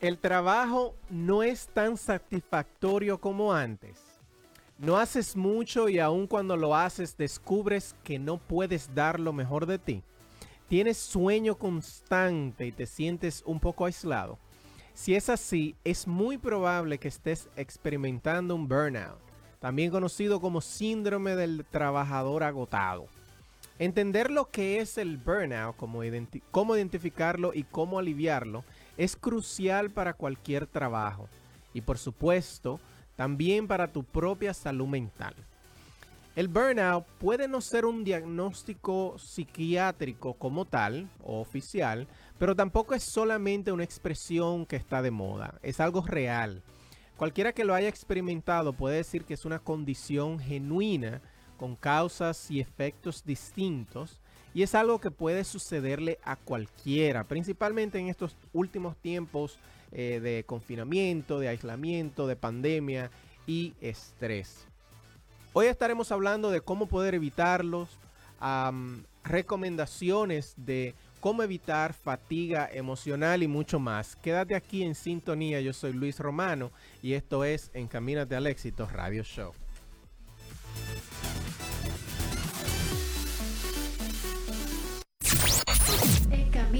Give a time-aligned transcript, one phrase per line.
[0.00, 3.98] El trabajo no es tan satisfactorio como antes.
[4.78, 9.66] No haces mucho y aun cuando lo haces descubres que no puedes dar lo mejor
[9.66, 10.04] de ti.
[10.68, 14.38] Tienes sueño constante y te sientes un poco aislado.
[14.94, 19.18] Si es así, es muy probable que estés experimentando un burnout,
[19.58, 23.06] también conocido como síndrome del trabajador agotado.
[23.80, 26.02] Entender lo que es el burnout, cómo,
[26.52, 28.62] cómo identificarlo y cómo aliviarlo
[28.98, 31.28] es crucial para cualquier trabajo
[31.72, 32.80] y por supuesto
[33.16, 35.34] también para tu propia salud mental.
[36.36, 42.06] El burnout puede no ser un diagnóstico psiquiátrico como tal o oficial,
[42.38, 46.62] pero tampoco es solamente una expresión que está de moda, es algo real.
[47.16, 51.20] Cualquiera que lo haya experimentado puede decir que es una condición genuina
[51.56, 54.20] con causas y efectos distintos
[54.58, 59.56] y es algo que puede sucederle a cualquiera, principalmente en estos últimos tiempos
[59.92, 63.08] eh, de confinamiento, de aislamiento, de pandemia
[63.46, 64.66] y estrés.
[65.52, 67.88] Hoy estaremos hablando de cómo poder evitarlos,
[69.22, 74.16] recomendaciones de cómo evitar fatiga emocional y mucho más.
[74.16, 79.22] Quédate aquí en sintonía, yo soy Luis Romano y esto es Encamínate al éxito Radio
[79.22, 79.52] Show.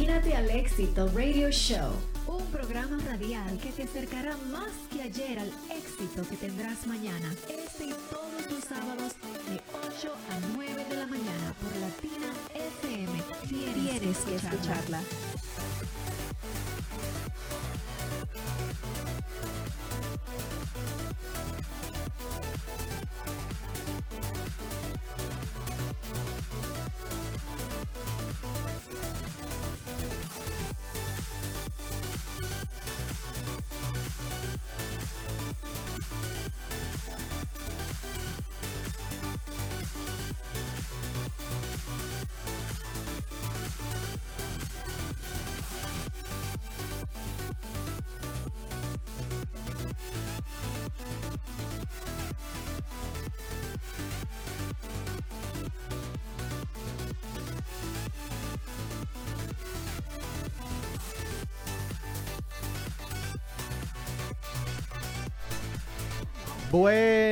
[0.09, 1.93] Encamínate al éxito Radio Show,
[2.29, 7.31] un programa radial que te acercará más que ayer al éxito que tendrás mañana.
[7.47, 9.13] Este y todos los sábados
[9.51, 13.23] de 8 a 9 de la mañana por Latina FM.
[13.51, 15.03] Tienes, que escucharla.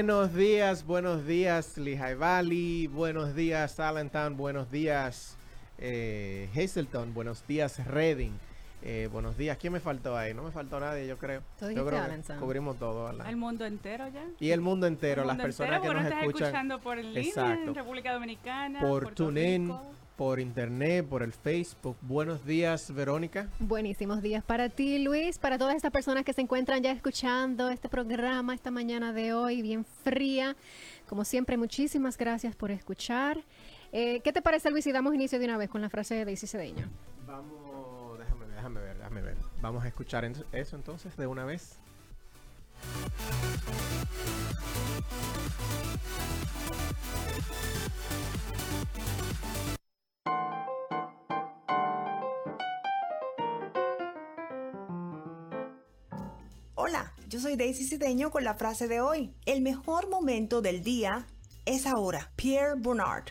[0.06, 5.36] Buenos días, buenos días Lehigh Valley, buenos días Allentown, buenos días
[5.78, 8.30] eh, Hazelton, buenos días Reading,
[8.84, 9.58] eh, buenos días.
[9.58, 10.32] ¿Quién me faltó ahí?
[10.32, 11.42] No me faltó nadie, yo creo.
[11.60, 13.28] yo creo que cubrimos todo, ¿verdad?
[13.28, 14.24] El mundo entero ya.
[14.38, 16.30] Y el mundo entero, las personas que nos escuchan.
[16.30, 19.74] escuchando por el línea en República Dominicana, por TuneIn
[20.16, 21.96] por internet, por el Facebook.
[22.00, 23.48] Buenos días, Verónica.
[23.58, 27.88] Buenísimos días para ti, Luis, para todas estas personas que se encuentran ya escuchando este
[27.88, 30.56] programa esta mañana de hoy, bien fría.
[31.08, 33.38] Como siempre, muchísimas gracias por escuchar.
[33.92, 36.24] Eh, ¿Qué te parece, Luis, si damos inicio de una vez con la frase de
[36.24, 36.88] Daisy Cedeño?
[37.26, 39.36] Vamos, déjame, déjame ver, déjame ver.
[39.60, 41.78] Vamos a escuchar eso entonces de una vez.
[56.78, 59.34] Hola, yo soy Daisy Cideño con la frase de hoy.
[59.46, 61.26] El mejor momento del día
[61.64, 62.30] es ahora.
[62.36, 63.28] Pierre Bernard.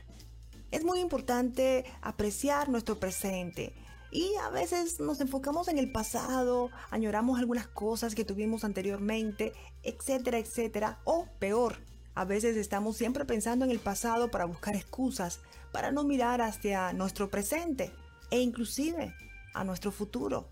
[0.71, 3.75] Es muy importante apreciar nuestro presente.
[4.11, 10.39] Y a veces nos enfocamos en el pasado, añoramos algunas cosas que tuvimos anteriormente, etcétera,
[10.39, 10.99] etcétera.
[11.03, 11.77] O peor,
[12.15, 15.39] a veces estamos siempre pensando en el pasado para buscar excusas,
[15.71, 17.91] para no mirar hacia nuestro presente
[18.31, 19.13] e inclusive
[19.53, 20.49] a nuestro futuro.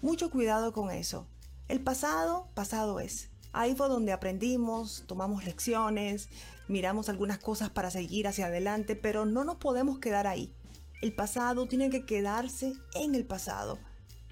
[0.00, 1.26] Mucho cuidado con eso.
[1.70, 3.30] El pasado, pasado es.
[3.52, 6.28] Ahí fue donde aprendimos, tomamos lecciones,
[6.66, 10.52] miramos algunas cosas para seguir hacia adelante, pero no nos podemos quedar ahí.
[11.00, 13.78] El pasado tiene que quedarse en el pasado.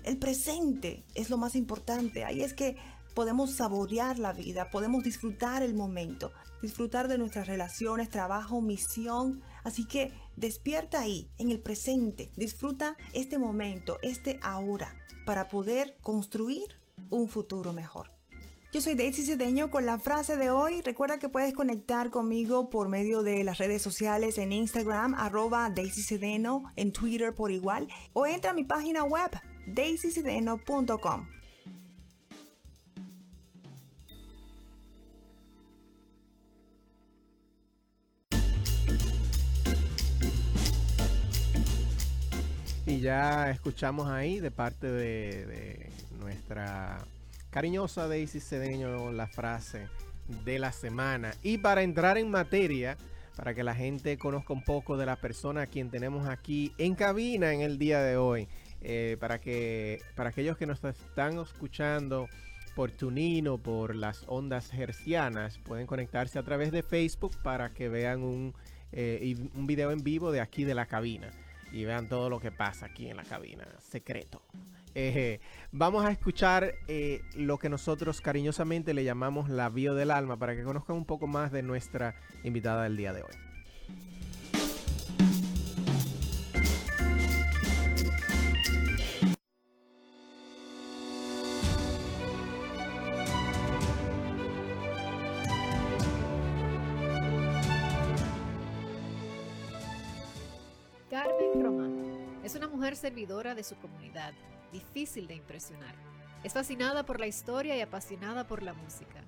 [0.02, 2.24] El presente es lo más importante.
[2.24, 2.76] Ahí es que
[3.14, 9.42] podemos saborear la vida, podemos disfrutar el momento, disfrutar de nuestras relaciones, trabajo, misión.
[9.62, 12.32] Así que despierta ahí, en el presente.
[12.34, 14.92] Disfruta este momento, este ahora,
[15.24, 16.77] para poder construir
[17.10, 18.10] un futuro mejor.
[18.70, 20.82] Yo soy Daisy Cedeño con la frase de hoy.
[20.82, 26.02] Recuerda que puedes conectar conmigo por medio de las redes sociales en Instagram, arroba Daisy
[26.02, 29.30] Cedeno, en Twitter por igual, o entra a mi página web,
[29.66, 31.37] daisycedeno.com.
[42.88, 45.90] Y ya escuchamos ahí de parte de
[46.20, 46.96] nuestra
[47.50, 49.88] cariñosa Daisy Cedeño la frase
[50.46, 51.34] de la semana.
[51.42, 52.96] Y para entrar en materia,
[53.36, 56.94] para que la gente conozca un poco de la persona a quien tenemos aquí en
[56.94, 58.48] cabina en el día de hoy,
[58.80, 62.26] eh, para que para aquellos que nos están escuchando
[62.74, 68.22] por Tunino, por las ondas hercianas, pueden conectarse a través de Facebook para que vean
[68.22, 68.54] un,
[68.92, 71.30] eh, un video en vivo de aquí de la cabina
[71.72, 74.42] y vean todo lo que pasa aquí en la cabina, secreto.
[74.94, 80.38] Eh, vamos a escuchar eh, lo que nosotros cariñosamente le llamamos la bio del alma
[80.38, 83.47] para que conozcan un poco más de nuestra invitada del día de hoy.
[102.96, 104.32] Servidora de su comunidad
[104.72, 105.94] difícil de impresionar.
[106.44, 109.24] Es fascinada por la historia y apasionada por la música.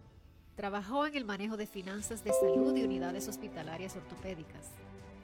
[0.56, 4.68] Trabajó en el manejo de finanzas de salud y unidades hospitalarias ortopédicas.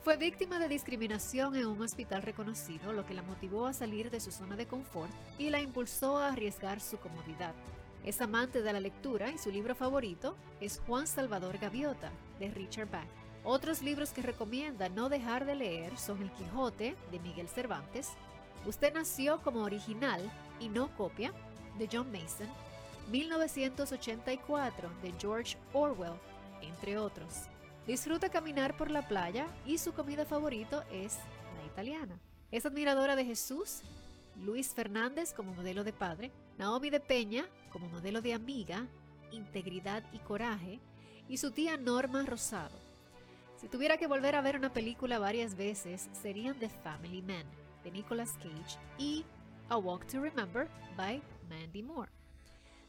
[0.03, 4.21] Fue víctima de discriminación en un hospital reconocido, lo que la motivó a salir de
[4.21, 7.55] su zona de confort y la impulsó a arriesgar su comodidad.
[8.05, 12.89] Es amante de la lectura y su libro favorito es Juan Salvador Gaviota, de Richard
[12.89, 13.09] Bach.
[13.43, 18.11] Otros libros que recomienda no dejar de leer son El Quijote, de Miguel Cervantes,
[18.67, 20.21] Usted nació como original
[20.59, 21.33] y no copia,
[21.79, 22.49] de John Mason,
[23.13, 26.19] 1984, de George Orwell,
[26.63, 27.45] entre otros.
[27.87, 31.19] Disfruta caminar por la playa y su comida favorito es
[31.57, 32.19] la italiana.
[32.51, 33.83] Es admiradora de Jesús,
[34.35, 38.89] Luis Fernández como modelo de padre, Naomi de Peña como modelo de amiga,
[39.31, 40.81] integridad y coraje,
[41.29, 42.77] y su tía Norma Rosado.
[43.61, 47.47] Si tuviera que volver a ver una película varias veces, serían The Family Man
[47.87, 49.25] de Nicolas Cage y
[49.69, 50.67] A Walk to Remember
[50.97, 52.11] by Mandy Moore.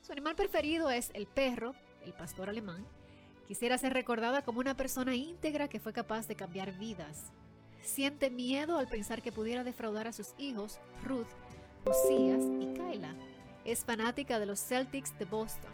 [0.01, 2.83] Su animal preferido es el perro, el pastor alemán.
[3.47, 7.31] Quisiera ser recordada como una persona íntegra que fue capaz de cambiar vidas.
[7.83, 11.27] Siente miedo al pensar que pudiera defraudar a sus hijos, Ruth,
[11.85, 13.13] Josías y Kyla.
[13.65, 15.71] Es fanática de los Celtics de Boston.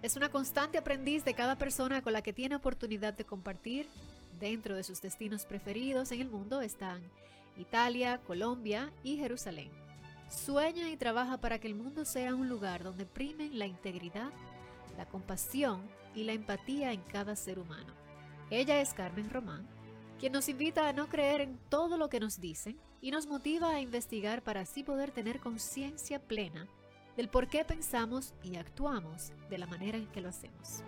[0.00, 3.88] Es una constante aprendiz de cada persona con la que tiene oportunidad de compartir.
[4.38, 7.02] Dentro de sus destinos preferidos en el mundo están
[7.56, 9.70] Italia, Colombia y Jerusalén.
[10.28, 14.30] Sueña y trabaja para que el mundo sea un lugar donde primen la integridad,
[14.96, 15.82] la compasión
[16.14, 17.92] y la empatía en cada ser humano.
[18.50, 19.66] Ella es Carmen Román,
[20.18, 23.70] quien nos invita a no creer en todo lo que nos dicen y nos motiva
[23.70, 26.68] a investigar para así poder tener conciencia plena
[27.16, 30.82] del por qué pensamos y actuamos de la manera en que lo hacemos.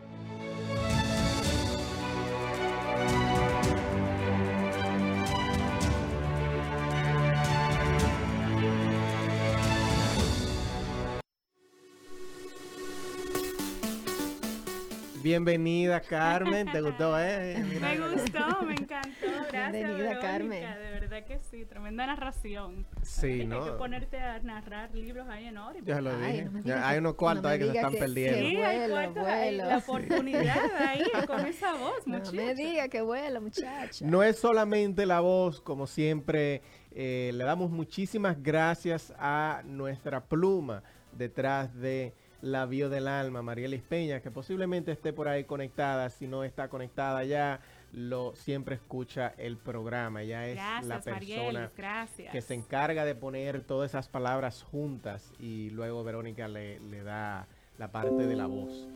[15.23, 16.71] Bienvenida, Carmen.
[16.73, 17.57] ¿Te gustó, eh?
[17.81, 19.27] me gustó, me encantó.
[19.53, 19.73] Gracias.
[19.73, 20.61] Bienvenida, Carmen.
[20.61, 22.85] De verdad que sí, tremenda narración.
[23.03, 23.63] Sí, ¿no?
[23.63, 25.79] Hay que ponerte a narrar libros ahí en Ori.
[25.85, 26.49] Ya lo dije.
[26.75, 28.39] hay unos cuantos ahí que se están perdiendo.
[28.39, 29.57] sí, hay cuartos ahí.
[29.57, 32.33] La oportunidad ahí con esa voz, muchacha.
[32.33, 34.05] No me diga que vuela, muchacha.
[34.05, 36.63] No es solamente la voz, como siempre.
[36.91, 40.83] Eh, le damos muchísimas gracias a nuestra pluma
[41.13, 46.27] detrás de la bio del alma, María Peña, que posiblemente esté por ahí conectada, si
[46.27, 47.61] no está conectada ya,
[47.93, 50.23] lo siempre escucha el programa.
[50.23, 51.71] Ella es la persona
[52.31, 57.47] que se encarga de poner todas esas palabras juntas y luego Verónica le, le da
[57.79, 58.89] la parte de la voz.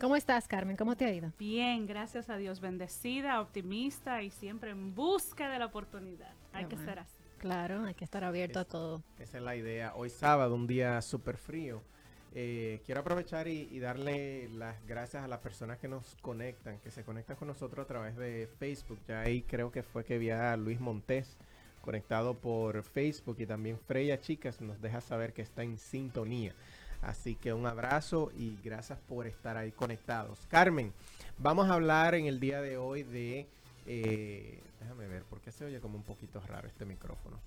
[0.00, 0.78] ¿Cómo estás, Carmen?
[0.78, 1.30] ¿Cómo te ha ido?
[1.38, 6.32] Bien, gracias a Dios, bendecida, optimista y siempre en busca de la oportunidad.
[6.54, 7.14] Hay que ser así.
[7.36, 9.02] Claro, hay que estar abierto a todo.
[9.18, 9.94] Esa es la idea.
[9.94, 11.82] Hoy sábado, un día súper frío.
[12.32, 17.02] Eh, quiero aprovechar y, darle las gracias a las personas que nos conectan, que se
[17.02, 18.98] conectan con nosotros a través de Facebook.
[19.08, 21.36] Ya ahí creo que fue que vi Luis Montés
[21.80, 26.54] conectado por Facebook y también Freya Chicas nos deja saber que está en sintonía.
[27.02, 30.46] Así que un abrazo y gracias por estar ahí conectados.
[30.48, 30.92] Carmen,
[31.38, 33.46] vamos a hablar en el día de hoy de...
[33.86, 37.40] Eh, déjame ver, porque se oye como un poquito raro este micrófono.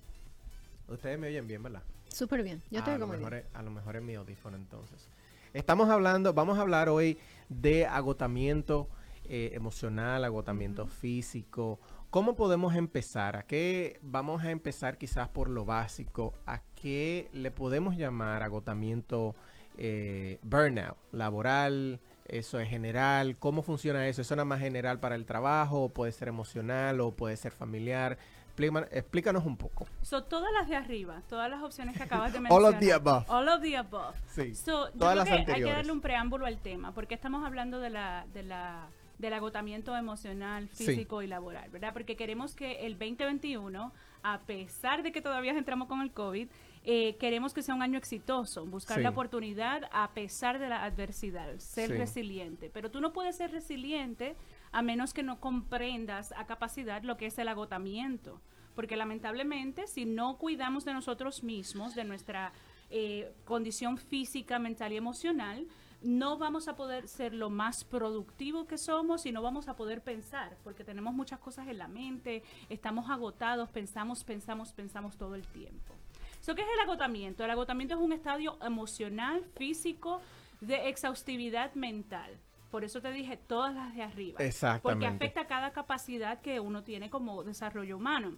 [0.88, 1.82] Ustedes me oyen bien, ¿verdad?
[2.14, 2.62] Súper bien.
[2.70, 3.44] Yo te oigo bien.
[3.52, 5.08] a lo mejor es mi audífono entonces.
[5.52, 7.18] Estamos hablando, vamos a hablar hoy
[7.48, 8.88] de agotamiento
[9.24, 11.80] eh, emocional, agotamiento físico.
[12.10, 13.34] ¿Cómo podemos empezar?
[13.34, 16.34] ¿A qué vamos a empezar quizás por lo básico?
[16.46, 19.34] ¿A qué le podemos llamar agotamiento
[19.76, 21.98] eh, burnout laboral?
[22.26, 23.36] ¿Eso es general?
[23.38, 24.22] ¿Cómo funciona eso?
[24.22, 25.82] ¿Eso nada más general para el trabajo?
[25.82, 27.00] ¿O puede ser emocional?
[27.00, 28.18] ¿O puede ser familiar?
[28.54, 29.86] Explícanos, explícanos un poco.
[30.02, 32.74] So, todas las de arriba, todas las opciones que acabas de All mencionar.
[32.74, 33.24] of the above.
[33.28, 34.14] All of the above.
[34.28, 35.76] Sí, So, yo todas creo las que hay que anteriores.
[35.76, 38.86] darle un preámbulo al tema, porque estamos hablando de la, de la,
[39.18, 40.86] del agotamiento emocional, Sí.
[40.86, 41.92] físico y laboral, ¿verdad?
[41.92, 43.92] Porque queremos que el 2021,
[44.22, 46.48] a pesar de que todavía entramos con el COVID,
[46.86, 49.02] eh, queremos que sea un año exitoso, buscar Sí.
[49.02, 51.96] la oportunidad a pesar de la adversidad, ser Sí.
[51.96, 52.70] resiliente.
[52.72, 54.36] Pero tú no puedes ser resiliente
[54.74, 58.40] a menos que no comprendas a capacidad lo que es el agotamiento.
[58.74, 62.52] Porque lamentablemente, si no cuidamos de nosotros mismos, de nuestra
[62.90, 65.68] eh, condición física, mental y emocional,
[66.02, 70.02] no vamos a poder ser lo más productivo que somos y no vamos a poder
[70.02, 75.46] pensar, porque tenemos muchas cosas en la mente, estamos agotados, pensamos, pensamos, pensamos todo el
[75.46, 75.94] tiempo.
[76.40, 77.44] So, ¿Qué es el agotamiento?
[77.44, 80.20] El agotamiento es un estadio emocional, físico,
[80.60, 82.40] de exhaustividad mental.
[82.74, 84.32] Por eso te dije todas las de arriba.
[84.34, 85.06] Porque Exactamente.
[85.06, 88.32] afecta cada capacidad que uno tiene como desarrollo humano.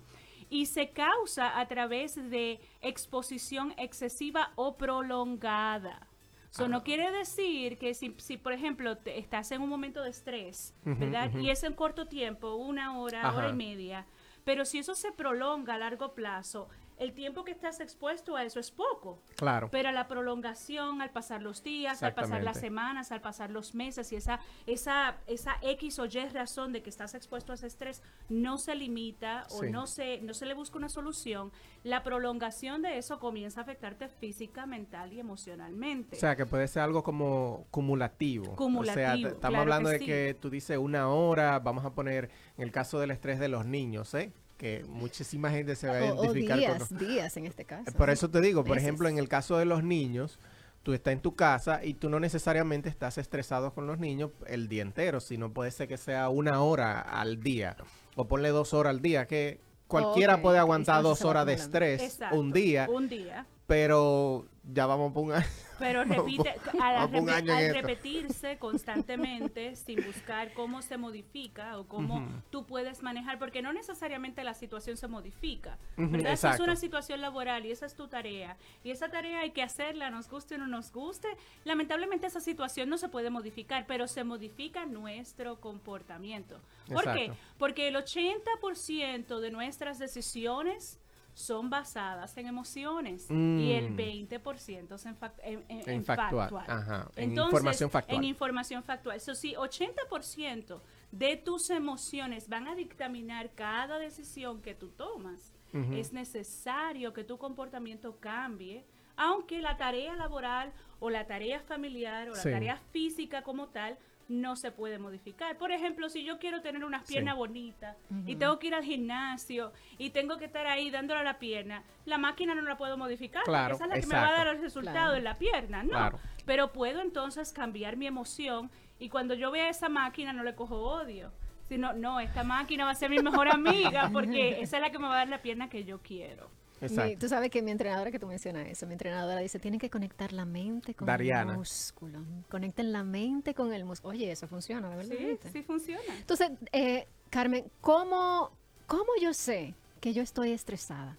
[0.51, 6.07] Y se causa a través de exposición excesiva o prolongada.
[6.51, 10.11] Eso no quiere decir que si, si, por ejemplo, te- estás en un momento de
[10.11, 11.31] estrés, ¿verdad?
[11.35, 13.39] Y es en corto tiempo, una hora, Ajá.
[13.39, 14.05] hora y media,
[14.45, 18.59] pero si eso se prolonga a largo plazo, el tiempo que estás expuesto a eso
[18.59, 19.23] es poco.
[19.37, 19.69] Claro.
[19.71, 24.13] Pero la prolongación, al pasar los días, al pasar las semanas, al pasar los meses
[24.13, 28.03] y esa, esa, esa X o Y razón de que estás expuesto a ese estrés
[28.29, 29.71] no se limita o Sí.
[29.71, 31.53] no se, no se le busca una solución,
[31.85, 36.17] la prolongación de eso comienza a afectarte física, mental y emocionalmente.
[36.17, 38.45] O sea, que puede ser algo como cumulativo.
[38.45, 40.07] O sea, Cumulativo, estamos claro hablando que de sí.
[40.07, 43.67] que tú dices una hora, vamos a poner en el caso del estrés de los
[43.67, 44.33] niños, ¿eh?
[44.57, 46.99] Que muchísima gente se va a O, o identificar con...
[46.99, 47.93] días, días en este caso.
[47.93, 48.85] Por eso te digo, por Meses.
[48.85, 50.39] ejemplo, en el caso de los niños,
[50.83, 54.69] tú estás en tu casa y tú no necesariamente estás estresado con los niños el
[54.69, 57.77] día entero, sino puede ser que sea una hora al día
[58.15, 62.03] o ponle dos horas al día, que cualquiera puede aguantar entonces dos horas de estrés
[62.03, 63.47] Exacto, un día, Un día.
[63.67, 65.47] Pero ya vamos por un año.
[65.79, 72.31] Pero repite, al, repe- repetirse constantemente sin buscar cómo se modifica o cómo Ujú.
[72.49, 76.37] tú puedes manejar, porque no necesariamente la situación se modifica, Ujú, ¿verdad?
[76.37, 79.63] Si es una situación laboral y esa es tu tarea, y esa tarea hay que
[79.63, 81.29] hacerla, nos guste o no nos guste,
[81.65, 86.59] lamentablemente esa situación no se puede modificar, pero se modifica nuestro comportamiento.
[86.89, 87.33] ¿Por qué?
[87.59, 90.99] Porque el 80% de nuestras decisiones
[91.37, 93.97] son basadas en emociones y el Mm.
[93.97, 96.65] 20% es en, fac- en- en- En en factual, factual.
[96.67, 98.17] ajá, en Entonces, información factual.
[98.17, 99.17] En información factual.
[99.19, 100.81] Eso sí, 80%
[101.13, 105.53] de tus emociones van a dictaminar cada decisión que tú tomas.
[105.93, 112.35] Es necesario que tu comportamiento cambie, aunque la tarea laboral o la tarea familiar o
[112.35, 112.51] la Sí.
[112.51, 115.57] tarea física como tal no se puede modificar.
[115.57, 117.15] Por ejemplo, si yo quiero tener unas Sí.
[117.15, 121.25] piernas bonitas y tengo que ir al gimnasio y tengo que estar ahí dándole a
[121.25, 123.43] la pierna, la máquina no la puedo modificar.
[123.45, 125.15] porque Claro, esa es la que me va a dar el resultado Claro.
[125.17, 125.91] en la pierna, ¿no?
[125.91, 126.19] Claro.
[126.45, 130.77] Pero puedo entonces cambiar mi emoción y cuando yo vea esa máquina no le cojo
[130.77, 131.33] odio.
[131.69, 134.99] Sino, no, esta máquina va a ser mi mejor amiga porque esa es la que
[134.99, 136.49] me va a dar la pierna que yo quiero.
[136.81, 137.19] Exacto.
[137.21, 140.33] tú sabes que mi entrenadora, que tú mencionas eso, mi entrenadora dice, tienen que conectar
[140.33, 141.53] la mente con Dariana.
[141.53, 142.21] el músculo.
[142.51, 144.11] Conecten la mente con el músculo.
[144.11, 145.17] Oye, eso funciona, de verdad.
[145.43, 146.03] Sí, sí funciona.
[146.19, 148.51] Entonces, eh, Carmen, ¿cómo,
[148.87, 151.17] ¿cómo yo sé que yo estoy estresada?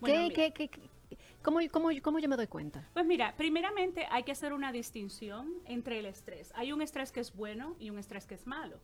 [0.00, 0.34] Bueno, ¿Qué, mira.
[0.34, 2.88] qué, qué- qué- cómo, cómo, cómo yo me doy cuenta?
[2.94, 6.52] Pues mira, primeramente hay que hacer una distinción entre el estrés.
[6.54, 8.78] Hay un estrés que es bueno y un estrés que es malo.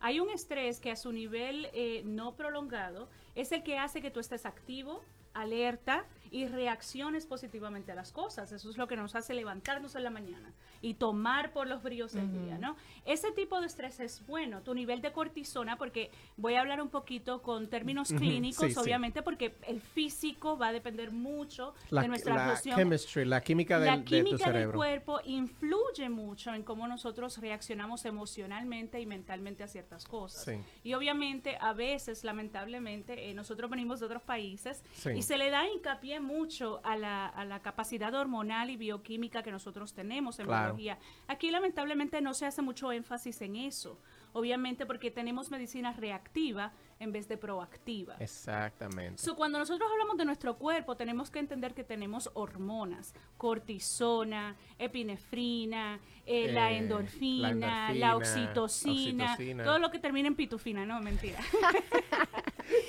[0.00, 4.10] Hay un estrés que a su nivel eh, no prolongado es el que hace que
[4.10, 5.02] tú estés activo,
[5.34, 8.52] alerta y reacciones positivamente a las cosas.
[8.52, 12.12] Eso es lo que nos hace levantarnos en la mañana y tomar por los bríos
[12.12, 12.76] del día, ¿no?
[13.04, 14.62] Ese tipo de estrés es bueno.
[14.62, 18.78] Tu nivel de cortisona, porque voy a hablar un poquito con términos clínicos, sí, sí.
[18.78, 23.78] obviamente, porque el físico va a depender mucho La, de nuestra la chemistry, la química,
[23.78, 24.76] del, la de tu química del cerebro.
[24.78, 30.44] cuerpo influye mucho en cómo nosotros reaccionamos emocionalmente y mentalmente a ciertas cosas.
[30.44, 30.52] Sí.
[30.84, 35.10] Y obviamente a veces, lamentablemente, eh, nosotros venimos de otros países Sí.
[35.16, 39.50] y se le da hincapié mucho a la, a la capacidad hormonal y bioquímica que
[39.52, 40.74] nosotros tenemos en Claro.
[40.74, 40.98] biología.
[41.26, 43.98] Aquí lamentablemente no se hace mucho énfasis en eso.
[44.32, 48.16] Obviamente porque tenemos medicina reactiva en vez de proactiva.
[48.18, 49.22] Exactamente.
[49.22, 56.00] So, cuando nosotros hablamos de nuestro cuerpo, tenemos que entender que tenemos hormonas, cortisona, epinefrina,
[56.26, 59.64] eh, la, Eh, endorfina, la la, endorfina, oxitocina, oxitocina.
[59.64, 61.38] todo lo que termina en pitufina, no, mentira.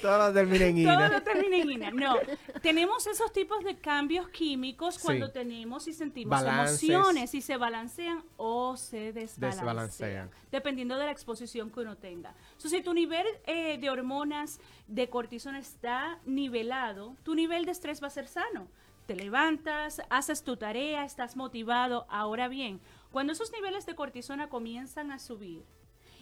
[0.02, 1.08] Todo termina en Todo ina.
[1.10, 1.92] lo termina en ina.
[1.92, 2.16] No,
[2.62, 5.02] tenemos esos tipos de cambios químicos Sí.
[5.04, 6.84] cuando tenemos y sentimos Balances.
[6.84, 10.32] emociones y se balancean o se desbalancean, Desbalancean.
[10.52, 12.34] dependiendo de la exposición que uno tenga.
[12.52, 18.02] Entonces, si tu nivel eh, de hormonas de cortisona está nivelado, tu nivel de estrés
[18.02, 18.68] va a ser sano.
[19.06, 22.06] Te levantas, haces tu tarea, estás motivado.
[22.10, 22.80] Ahora bien,
[23.12, 25.64] cuando esos niveles de cortisona comienzan a subir,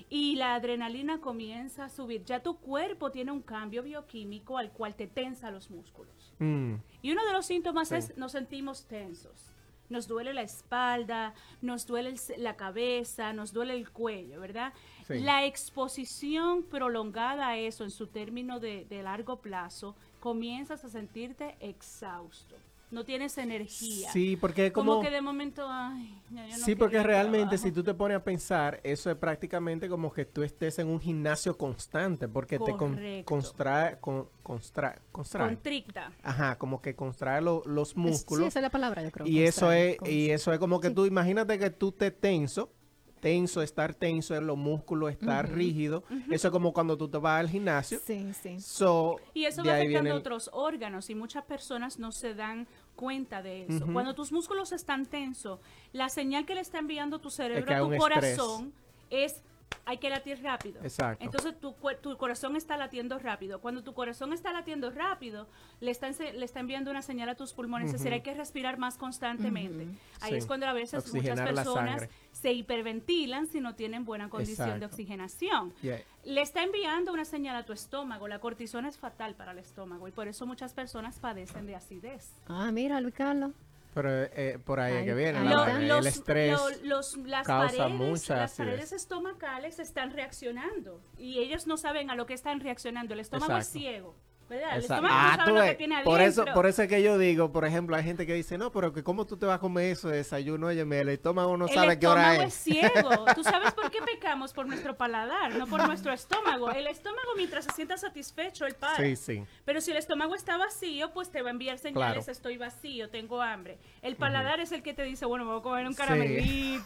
[0.09, 4.95] y la adrenalina comienza a subir, ya tu cuerpo tiene un cambio bioquímico al cual
[4.95, 6.33] te tensa los músculos.
[6.39, 7.95] Mm, Y uno de los síntomas Sí.
[7.95, 9.51] es nos sentimos tensos.
[9.89, 14.73] Nos duele la espalda, nos duele el la cabeza, nos duele el cuello, ¿verdad?
[15.07, 15.19] Sí.
[15.19, 21.55] La exposición prolongada a eso en su término de, de largo plazo, comienzas a sentirte
[21.59, 22.55] exhausto.
[22.89, 24.09] No tienes energía.
[24.13, 25.03] Sí, porque como, como...
[25.03, 28.23] que de momento, ay, ya yo no sí, porque realmente si tú te pones a
[28.23, 32.97] pensar, eso es prácticamente como que tú estés en un gimnasio constante, porque te con,
[33.25, 35.47] constrae, con, constra- constrae.
[35.49, 36.13] Contricta.
[36.23, 38.47] Ajá, como que contrae lo- los Sí, músculos.
[38.47, 39.27] esa es la palabra, yo creo.
[39.27, 40.93] y eso es y eso es como que Sí.
[40.93, 42.71] tú imagínate que tú te tenso
[43.19, 47.39] tenso estar tenso en los músculos estar rígido eso es como cuando tú te vas
[47.39, 48.59] al gimnasio Sí, sí.
[48.59, 52.67] so Y eso va ahí afectando el- otros órganos y muchas personas no se dan
[52.95, 53.85] cuenta de eso.
[53.93, 55.59] Cuando tus músculos están tensos,
[55.93, 57.99] la señal que le está enviando tu cerebro que a tu estrés.
[58.37, 58.73] corazón
[59.11, 59.41] es
[59.85, 60.81] hay que latir rápido.
[60.83, 61.23] Exacto.
[61.23, 63.61] Entonces tu, tu corazón está latiendo rápido.
[63.61, 65.47] Cuando tu corazón está latiendo rápido,
[65.79, 68.77] le está, le está enviando una señal a tus pulmones, es decir, hay que respirar
[68.77, 69.87] más constantemente.
[70.19, 70.37] Ahí Sí.
[70.37, 74.85] es cuando a veces muchas Oxigenar personas se hiperventilan si no tienen buena condición de
[74.85, 75.73] oxigenación.
[75.81, 76.01] Yeah.
[76.25, 78.27] Le está enviando una señal a tu estómago.
[78.27, 82.33] La cortisona es fatal para el estómago y por eso muchas personas padecen de acidez.
[82.47, 83.53] Ah, mira, Luis Carlos.
[83.93, 85.49] Pero eh, por ahí es que viene la
[85.87, 91.39] los, el estrés lo- los- las causa paredes, mucha las paredes estomacales están reaccionando y
[91.39, 93.13] ellos no saben a lo que están reaccionando.
[93.13, 94.15] El estómago es ciego,
[94.49, 97.95] El estómago Ah, tú que por eso, por eso es que yo digo, por ejemplo,
[97.95, 100.17] hay gente que dice, no, pero que cómo tú te vas a comer eso de
[100.17, 102.53] desayuno, oye, el estómago no el sabe qué hora estómago es.
[102.53, 103.25] ciego.
[103.35, 104.53] ¿Tú sabes por qué pecamos?
[104.53, 106.71] Por nuestro paladar, no por nuestro estómago.
[106.71, 108.95] El estómago, mientras se sienta satisfecho, él para.
[108.95, 109.43] Sí, sí.
[109.65, 112.31] Pero si el estómago está vacío, pues te va a enviar señales, Claro.
[112.31, 113.77] estoy vacío, tengo hambre.
[114.01, 116.79] El paladar es el que te dice, bueno, me voy a comer un Sí.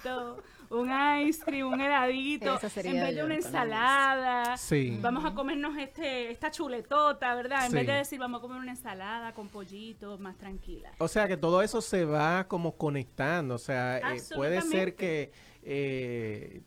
[0.71, 0.89] Un
[1.27, 4.57] ice cream, un heladito, en vez de una ensalada.
[4.57, 4.97] Sí.
[5.01, 7.65] Vamos a comernos este esta chuletota, ¿verdad?
[7.65, 10.91] En vez de decir, vamos a comer una ensalada con pollito, más tranquila.
[10.99, 13.55] O sea que todo eso se va como conectando.
[13.55, 15.31] O sea, eh, puede ser que
[15.63, 16.61] eh,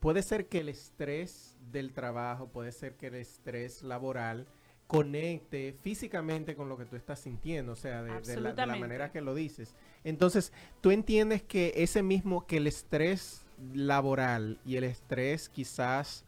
[0.00, 4.46] puede ser que el estrés del trabajo, puede ser que el estrés laboral
[4.86, 8.76] conecte físicamente con lo que tú estás sintiendo, o sea, de, de la, de la
[8.76, 9.74] manera que lo dices.
[10.06, 16.24] Entonces, tú entiendes que ese mismo, que el estrés laboral y el estrés quizás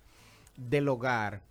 [0.57, 1.43] del hogar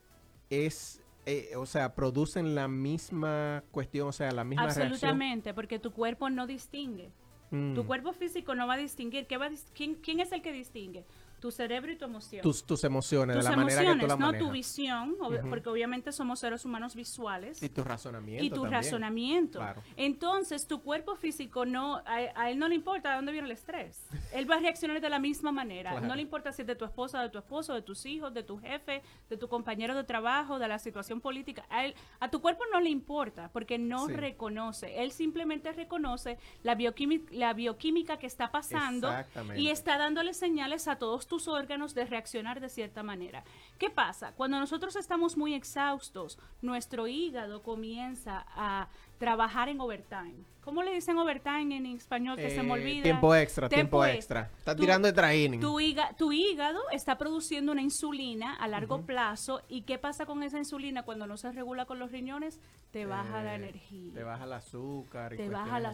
[0.50, 4.88] es, eh, o sea, producen la misma cuestión, o sea, la misma reacción.
[4.88, 7.12] Absolutamente, porque tu cuerpo no distingue.
[7.52, 7.76] Mm.
[7.76, 9.26] Tu cuerpo físico no va a distinguir.
[9.26, 11.06] ¿Qué va a dis- quién, quién es el que distingue?
[11.40, 12.42] Tu cerebro y tu emoción.
[12.42, 14.48] tus, tus emociones, tus de la manera que tú emociones, no manejas.
[14.48, 17.62] tu visión, ob- porque obviamente somos seres humanos visuales.
[17.62, 18.74] Y tu razonamiento y tu también.
[18.74, 19.60] razonamiento.
[19.60, 19.84] Claro.
[19.98, 23.52] Entonces, tu cuerpo físico no, a, a él no le importa de dónde viene el
[23.52, 24.02] estrés.
[24.34, 25.92] Él va a reaccionar de la misma manera.
[25.92, 26.08] Claro.
[26.08, 28.42] No le importa si es de tu esposa, de tu esposo, de tus hijos, de
[28.42, 31.66] tu jefe, de tu compañero de trabajo, de la situación política.
[31.70, 34.14] A, él- a tu cuerpo no le importa porque no Sí.
[34.14, 35.04] reconoce.
[35.04, 39.14] Él simplemente reconoce la, bioquímica, la bioquímica que está pasando
[39.56, 43.44] y está dándole señales a todos tus órganos de reaccionar de cierta manera.
[43.78, 44.34] ¿Qué pasa?
[44.34, 50.36] Cuando nosotros estamos muy exhaustos, nuestro hígado comienza a trabajar en overtime.
[50.64, 52.36] ¿Cómo le dicen overtime en español?
[52.36, 53.04] Que se me Eh, olvida.
[53.04, 54.50] Tiempo extra, tiempo, Tiempo extra.
[54.60, 55.60] Está Tu- tirando de training.
[55.62, 59.62] Tu, híga- tu hígado está produciendo una insulina a largo plazo.
[59.70, 62.60] ¿Y qué pasa con esa insulina cuando no se regula con los riñones?
[62.92, 65.34] Te baja la Eh, energía Te baja el azúcar.
[65.34, 65.90] y te baja el no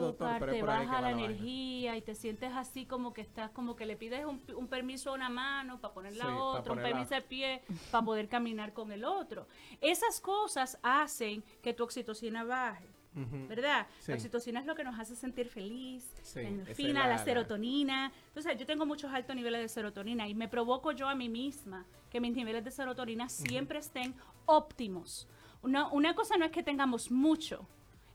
[0.00, 3.86] doctor, azúcar, te baja la energía y te sientes así como que estás, como que
[3.86, 7.14] le pides un, un permiso a una mano para poner la Sí, otra, un permiso
[7.14, 9.46] de pie para poder caminar con el otro.
[9.80, 12.57] Esas cosas hacen que tu oxitocina baje.
[13.48, 13.86] ¿Verdad?
[13.98, 14.12] Sí.
[14.12, 17.24] La oxitocina es lo que nos hace sentir feliz, Sí, la endorfina, la- la, la-
[17.24, 18.12] serotonina.
[18.28, 21.84] Entonces, yo tengo muchos altos niveles de serotonina y me provoco yo a mí misma
[22.10, 24.14] que mis niveles de serotonina siempre estén
[24.46, 25.26] óptimos.
[25.62, 27.66] Una, una cosa no es que tengamos mucho,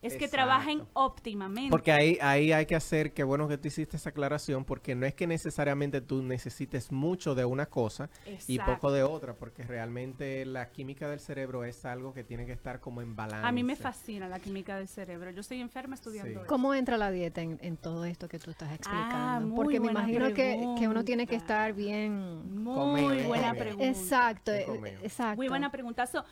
[0.03, 1.69] es que trabajen óptimamente.
[1.71, 5.05] Porque ahí, ahí hay que hacer, que bueno que tú hiciste esa aclaración, porque no
[5.05, 8.09] es que necesariamente tú necesites mucho de una cosa
[8.47, 12.51] y poco de otra, porque realmente la química del cerebro es algo que tiene que
[12.53, 13.47] estar como en balance.
[13.47, 15.31] A mí me fascina la química del cerebro.
[15.31, 16.35] Yo estoy enferma estudiando Sí.
[16.37, 16.47] eso.
[16.47, 19.15] ¿Cómo entra la dieta en, en todo esto que tú estás explicando?
[19.15, 22.63] Ah, muy Porque me imagino que, que uno tiene que estar bien...
[22.63, 23.63] Muy Comer, buena comer.
[23.63, 23.85] pregunta.
[23.85, 25.35] Exacto, ¿Qué eh, exacto.
[25.37, 26.05] Muy buena pregunta.
[26.07, 26.23] So,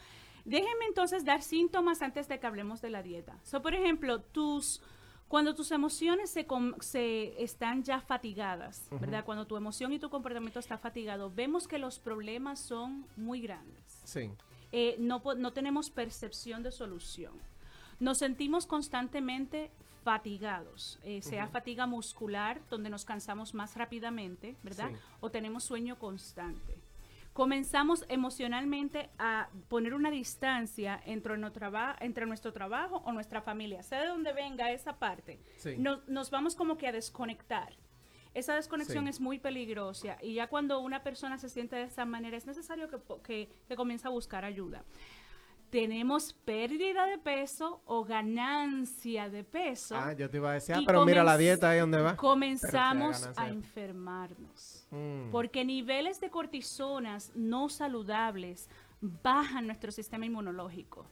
[0.45, 3.37] Déjenme entonces dar síntomas antes de que hablemos de la dieta.
[3.43, 4.81] So, por ejemplo, tus
[5.27, 9.23] cuando tus emociones se, com- se están ya fatigadas, ¿verdad?
[9.23, 14.01] Cuando tu emoción y tu comportamiento está fatigado, vemos que los problemas son muy grandes.
[14.03, 14.29] Sí.
[14.73, 15.21] Eh, no,
[15.53, 17.31] tenemos percepción de solución.
[18.01, 19.71] Nos sentimos constantemente
[20.03, 24.89] fatigados, eh, sea fatiga muscular, donde nos cansamos más rápidamente, ¿verdad?
[24.89, 24.95] Sí.
[25.21, 26.77] O tenemos sueño constante.
[27.33, 34.33] Comenzamos emocionalmente a poner una distancia entre, nuestro trabajo o nuestra familia, sea de donde
[34.33, 35.39] venga esa parte.
[35.57, 35.75] Sí.
[35.77, 37.73] No- nos vamos como que a desconectar.
[38.33, 39.09] Esa desconexión Sí.
[39.09, 42.89] es muy peligrosa y ya cuando una persona se siente de esa manera es necesario
[42.89, 44.83] que, que, que comience a buscar ayuda.
[45.71, 49.95] Tenemos pérdida de peso o ganancia de peso.
[49.95, 52.17] Ah, yo te iba a decir, ah, pero mira la dieta ahí donde va.
[52.17, 54.85] Comenzamos a enfermarnos.
[54.91, 55.31] Mm.
[55.31, 61.05] Porque niveles de cortisonas no saludables bajan nuestro sistema inmunológico.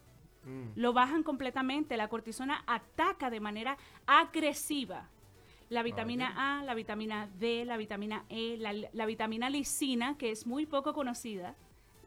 [0.43, 0.71] Mm.
[0.75, 1.95] Lo bajan completamente.
[1.95, 5.09] La cortisona ataca de manera agresiva
[5.69, 10.45] la vitamina A, la vitamina D, la vitamina E, la, la vitamina lisina, que es
[10.45, 11.55] muy poco conocida.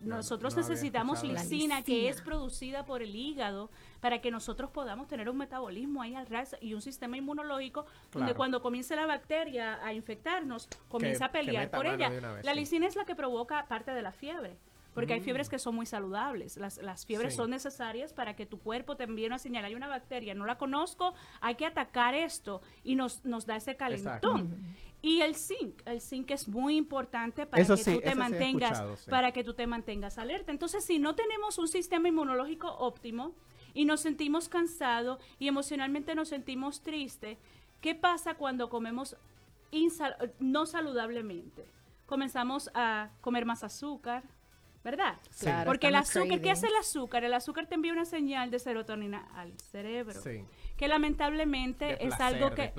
[0.03, 5.07] No, Nosotros no necesitamos lisina, que es producida por el hígado, para que nosotros podamos
[5.09, 9.85] tener un metabolismo ahí al ras y un sistema inmunológico donde cuando comience la bacteria
[9.85, 12.09] a infectarnos, comienza a pelear por ella.
[12.09, 12.59] vez, la sí.
[12.59, 14.57] lisina es la que provoca parte de la fiebre.
[14.95, 16.59] Porque hay fiebres que son muy saludables.
[16.59, 17.39] Las, las fiebres Sí.
[17.39, 19.65] son necesarias para que tu cuerpo te envíe una señal.
[19.65, 23.75] Hay una bacteria, no la conozco, hay que atacar esto y nos, nos da ese
[23.75, 24.55] calentón.
[25.05, 29.01] Y el zinc, el zinc es muy importante para Eso que sí, tú te mantengas,
[29.01, 29.11] sí.
[29.11, 30.53] para que tú te mantengas alerta.
[30.53, 33.35] Entonces, si no tenemos un sistema inmunológico óptimo
[33.75, 37.37] y nos sentimos cansados y emocionalmente nos sentimos tristes,
[37.81, 39.17] ¿qué pasa cuando comemos
[40.39, 41.67] no saludablemente?
[42.07, 44.23] Comenzamos a comer más azúcar,
[44.85, 45.15] ¿verdad?
[45.31, 45.47] Sí.
[45.47, 46.81] Claro, Porque el azúcar, ¿qué hace el craving.
[46.81, 47.25] azúcar?
[47.25, 50.21] El azúcar te envía una señal de serotonina al cerebro.
[50.21, 50.45] Sí.
[50.77, 52.73] Que lamentablemente De es placer, algo que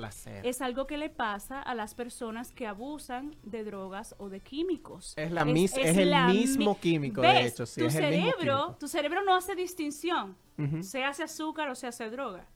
[0.48, 5.14] es algo que le pasa a las personas que abusan de drogas o de químicos.
[5.16, 8.10] Es la mis- es el la mismo mi- químico, de hecho, sí, tu es el
[8.10, 10.36] mismo cerebro, tu cerebro no hace distinción.
[10.82, 12.46] Se hace azúcar o se hace droga.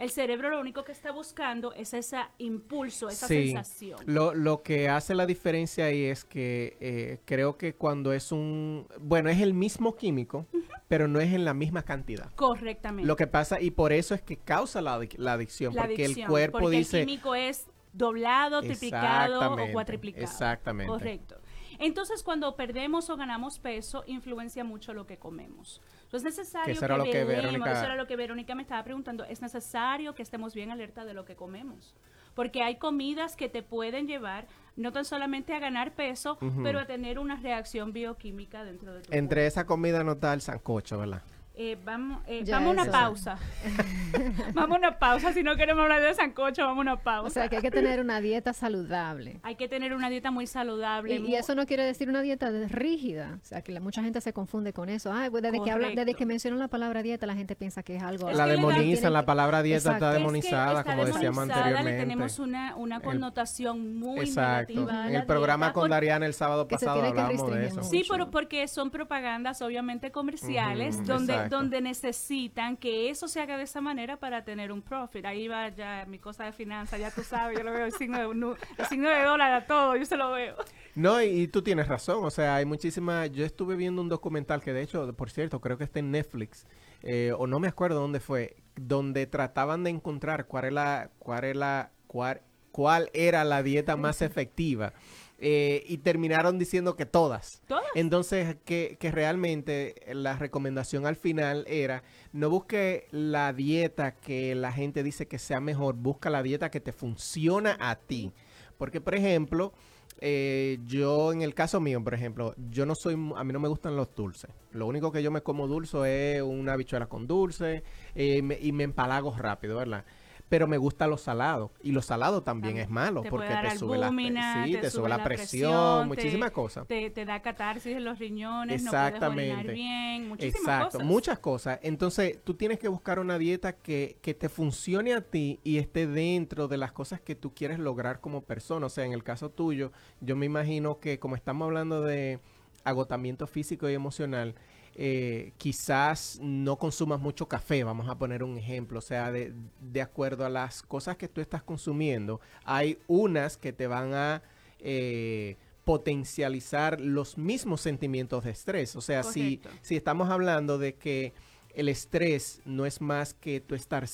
[0.00, 3.46] El cerebro lo único que está buscando es ese impulso, esa Sí.
[3.48, 3.98] sensación.
[4.06, 8.86] Lo, lo que hace la diferencia ahí es que eh, creo que cuando es un...
[9.00, 10.46] Bueno, es el mismo químico,
[10.88, 12.32] pero no es en la misma cantidad.
[12.34, 13.06] Correctamente.
[13.06, 16.04] Lo que pasa, y por eso es que causa la, adic- la adicción, La porque
[16.04, 17.00] adicción, el cuerpo porque dice...
[17.00, 20.24] el químico es doblado, triplicado o cuatriplicado.
[20.24, 20.90] exactamente.
[20.90, 21.36] Correcto.
[21.78, 25.80] Entonces, cuando perdemos o ganamos peso, influencia mucho lo que comemos.
[26.06, 28.62] Entonces, es necesario Que eso era lo que Verónica- eso era lo que Verónica me
[28.62, 31.94] estaba preguntando, es necesario que estemos bien alerta de lo que comemos.
[32.34, 36.62] Porque hay comidas que te pueden llevar no tan solamente a ganar peso, Ujú.
[36.62, 39.48] pero a tener una reacción bioquímica dentro de tu Entre cuerpo.
[39.48, 41.22] esa comida no está el sancocho, ¿verdad?
[41.58, 43.38] Eh, vamos, eh, vamos a una pausa.
[44.52, 45.32] vamos a una pausa.
[45.32, 47.26] Si no queremos hablar de sancocho, vamos a una pausa.
[47.26, 49.40] O sea que hay que tener una dieta saludable.
[49.42, 51.16] Hay que tener una dieta muy saludable.
[51.16, 53.38] Y, eso no quiere decir una dieta rígida.
[53.42, 55.10] O sea, que la- mucha gente se confunde con eso.
[55.10, 57.96] Ay, pues desde que habla, desde que mencionan la palabra dieta, la gente piensa que
[57.96, 58.28] es algo.
[58.28, 60.04] Es la demonizan, la palabra dieta Exacto.
[60.04, 61.90] está Es que demonizada, está como decíamos anteriormente.
[61.92, 64.74] Le tenemos una, una El- connotación muy Exacto.
[64.74, 65.04] negativa.
[65.04, 67.82] a En el programa con Dariana el sábado pasado hablábamos de eso.
[67.82, 71.45] Sí, pero porque son propagandas obviamente comerciales donde, exacto.
[71.48, 75.24] Donde necesitan que eso se haga de esa manera para tener un profit.
[75.24, 78.18] Ahí va ya mi cosa de finanzas, ya tú sabes, yo lo veo el signo
[78.18, 80.56] de, el signo de dólar a todo, yo se lo veo.
[80.94, 83.30] No, y, y tú tienes razón, o sea, hay muchísimas...
[83.32, 86.66] Yo estuve viendo un documental que de hecho, por cierto, creo que está en Netflix,
[87.02, 91.10] eh, o no me acuerdo dónde fue, donde trataban de encontrar cuál era.
[91.18, 94.92] Cuál era cuál, cuál era la dieta más efectiva.
[95.38, 97.60] Eh, y terminaron diciendo que todas.
[97.66, 97.84] Todas.
[97.94, 104.72] Entonces, que, que realmente la recomendación al final era, no busque la dieta que la
[104.72, 108.32] gente dice que sea mejor, busca la dieta que te funciona a ti.
[108.78, 109.72] Porque, por ejemplo,
[110.20, 113.68] eh, yo en el caso mío, por ejemplo, yo no soy, a mí no me
[113.68, 114.50] gustan los dulces.
[114.72, 117.82] Lo único que yo me como dulce es una habichuela con dulce
[118.14, 120.04] eh, me- y me empalago rápido, ¿verdad?
[120.48, 121.72] Pero me gusta lo salado.
[121.82, 125.08] Y lo salado también También es malo te porque te sube la, sí, te sube
[125.08, 126.86] la presión, muchísimas cosas.
[126.86, 129.72] Te, te da catarsis en los riñones, no puedes Exactamente.
[129.72, 131.06] bien, muchísimas Exacto, cosas.
[131.06, 131.78] muchas cosas.
[131.82, 136.06] Entonces, tú tienes que buscar una dieta que, que te funcione a ti y esté
[136.06, 138.86] dentro de las cosas que tú quieres lograr como persona.
[138.86, 142.40] O sea, en el caso tuyo, yo me imagino que como estamos hablando de
[142.84, 144.54] agotamiento físico y emocional,
[144.98, 148.98] eh, quizás no consumas mucho café, vamos a poner un ejemplo.
[148.98, 153.72] O sea, de, de acuerdo a las cosas que tú estás consumiendo, hay unas que
[153.72, 154.42] te van a...
[154.80, 155.56] eh,
[155.86, 158.96] potencializar los mismos sentimientos de estrés.
[158.96, 161.32] O sea, si, si estamos hablando de que
[161.76, 164.06] el estrés no es más que tú estar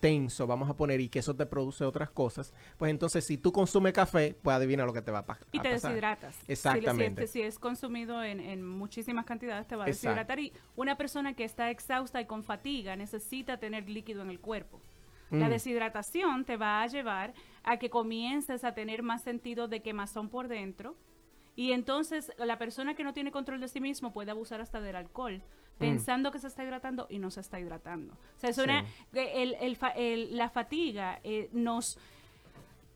[0.00, 3.52] tenso, vamos a poner, y que eso te produce otras cosas, pues entonces si tú
[3.52, 5.90] consumes café, pues adivina lo que te va a, pa- Y a te pasar.
[5.92, 6.34] deshidratas.
[6.34, 7.26] Si le- Exactamente.
[7.26, 10.08] Si, si es consumido en, en muchísimas cantidades, te va a Exacto.
[10.08, 10.38] deshidratar.
[10.40, 14.80] Y una persona que está exhausta y con fatiga necesita tener líquido en el cuerpo.
[15.30, 15.50] La Mm.
[15.50, 20.48] deshidratación te va a llevar a que comiences a tener más sentido de quemazón por
[20.48, 20.96] dentro.
[21.54, 24.96] Y entonces la persona que no tiene control de sí mismo puede abusar hasta del
[24.96, 25.42] alcohol,
[25.80, 28.14] pensando que se está hidratando y no se está hidratando.
[28.14, 28.62] O sea, es Sí.
[28.62, 31.98] una, que el- el fa- el- la fatiga eh, nos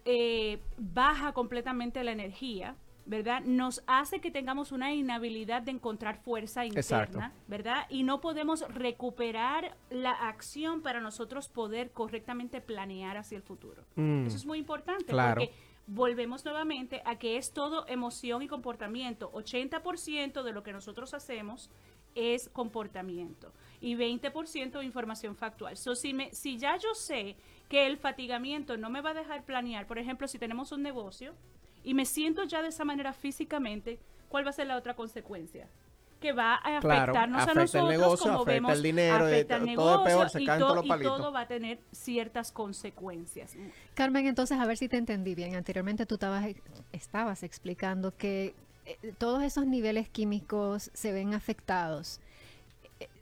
[0.07, 3.41] eh, baja completamente la energía, ¿verdad?
[3.43, 7.21] Nos hace que tengamos una inhabilidad de encontrar fuerza interna, Exacto.
[7.49, 7.87] ¿verdad?
[7.89, 13.83] Y no podemos recuperar la acción para nosotros poder correctamente planear hacia el futuro.
[13.97, 14.27] Mm.
[14.27, 15.41] Eso es muy importante Claro.
[15.41, 15.53] porque
[15.87, 19.31] volvemos nuevamente a que es todo emoción y comportamiento.
[19.33, 21.71] 80% de lo que nosotros hacemos
[22.15, 25.77] es comportamiento y 20% información factual.
[25.77, 27.37] So, si, me, si ya yo sé
[27.69, 31.35] que el fatigamiento no me va a dejar planear, por ejemplo, si tenemos un negocio
[31.83, 35.69] y me siento ya de esa manera físicamente, ¿cuál va a ser la otra consecuencia?
[36.21, 39.29] Que va a Claro, afectarnos afecta a el nosotros negocio, como afecta vemos, el dinero,
[39.29, 41.17] eh, afecta el todo es peor, negocio se y, caen to- todos los y palitos.
[41.19, 43.57] todo va a tener ciertas consecuencias.
[43.95, 45.55] Carmen, entonces, a ver si te entendí bien.
[45.55, 46.47] Anteriormente tú estabas,
[46.93, 48.55] estabas explicando que
[48.87, 52.21] eh, todos esos niveles químicos se ven afectados.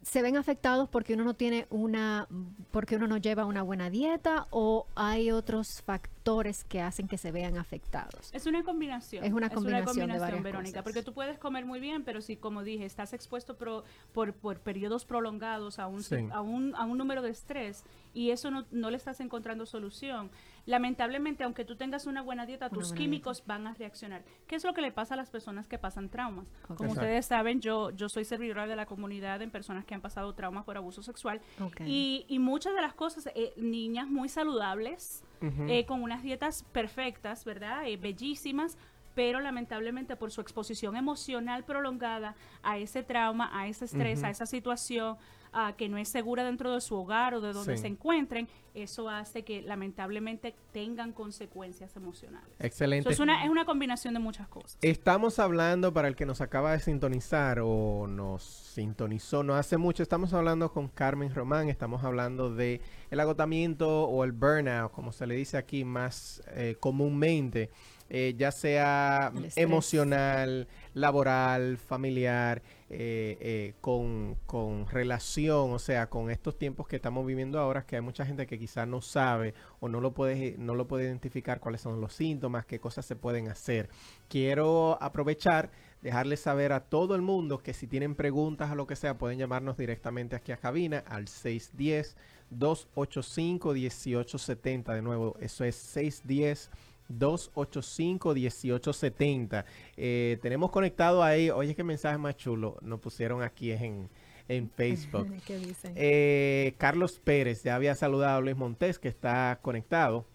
[0.02, 2.26] ¿Se ven afectados porque uno no tiene una,
[2.72, 7.30] porque uno no lleva una buena dieta o hay otros factores que hacen que se
[7.30, 8.30] vean afectados?
[8.32, 9.24] Es una combinación.
[9.24, 10.82] Es una combinación de varias Verónica, cosas.
[10.82, 14.58] porque tú puedes comer muy bien, pero si, como dije, estás expuesto pro- por, por
[14.58, 16.16] periodos prolongados a un, Sí.
[16.32, 20.30] a, un, a un número de estrés y eso no, no le estás encontrando solución,
[20.66, 24.24] lamentablemente, aunque tú tengas una buena dieta, Una tus buena químicos van a reaccionar.
[24.46, 26.48] ¿Qué es lo que le pasa a las personas que pasan traumas?
[26.62, 26.92] Como Exacto.
[26.94, 30.64] ustedes saben, yo, yo soy servidora de la comunidad en personas que han pasado traumas
[30.64, 31.40] por abuso sexual.
[31.87, 37.44] Y, y muchas de las cosas, eh, niñas muy saludables, eh, con unas dietas perfectas,
[37.44, 37.87] ¿verdad?
[37.87, 38.78] Eh, bellísimas,
[39.14, 44.46] pero lamentablemente por su exposición emocional prolongada a ese trauma, a ese estrés, a esa
[44.46, 45.16] situación
[45.52, 47.82] ah, que no es segura dentro de su hogar o de donde Sí.
[47.82, 52.48] se encuentren, eso hace que lamentablemente tengan consecuencias emocionales.
[52.58, 53.04] Excelente.
[53.04, 54.78] So, es, una, es una combinación de muchas cosas.
[54.80, 60.02] Estamos hablando, para el que nos acaba de sintonizar o nos sintonizó no hace mucho,
[60.02, 65.26] estamos hablando con Carmen Román, estamos hablando de el agotamiento o el burnout, como se
[65.26, 67.70] le dice aquí más eh, comúnmente,
[68.14, 76.59] eh, ya sea emocional, laboral, familiar, eh, eh, con, con relación, o sea, con estos
[76.59, 80.03] tiempos que estamos viviendo ahora, que hay mucha gente que quizás no sabe o no
[80.03, 83.88] lo puede, no lo puede identificar cuáles son los síntomas, qué cosas se pueden hacer.
[84.29, 85.70] Quiero aprovechar,
[86.03, 89.38] dejarles saber a todo el mundo que si tienen preguntas o lo que sea, pueden
[89.38, 92.14] llamarnos directamente aquí a cabina al 610
[92.51, 94.92] 285 1870.
[94.92, 96.70] De nuevo, eso es 610
[97.18, 99.64] 285-1870.
[99.96, 104.11] Eh, tenemos conectado ahí, oye, qué mensaje más chulo nos pusieron aquí en,
[104.48, 105.29] en Facebook.
[105.46, 105.92] ¿Qué dicen?
[105.96, 110.27] Eh, Carlos Pérez, ya había saludado a Luis Montés, que está conectado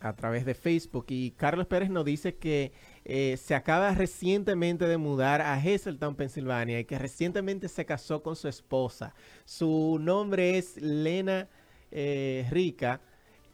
[0.00, 1.06] a través de Facebook.
[1.08, 2.72] Y Carlos Pérez nos dice que
[3.04, 8.36] eh, se acaba recientemente de mudar a Hazeltown, Pensilvania, y que recientemente se casó con
[8.36, 9.14] su esposa.
[9.44, 11.48] Su nombre es Lena
[11.90, 13.00] eh, Rica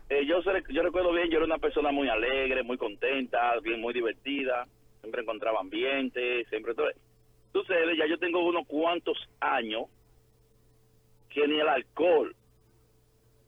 [0.09, 3.95] eh, yo, yo recuerdo bien, yo era una persona muy alegre, muy contenta, bien, muy
[3.95, 4.67] divertida,
[5.01, 6.89] siempre encontraba ambiente, siempre todo.
[7.53, 9.85] Sucede, ya yo tengo unos cuantos años
[11.29, 12.35] que ni el alcohol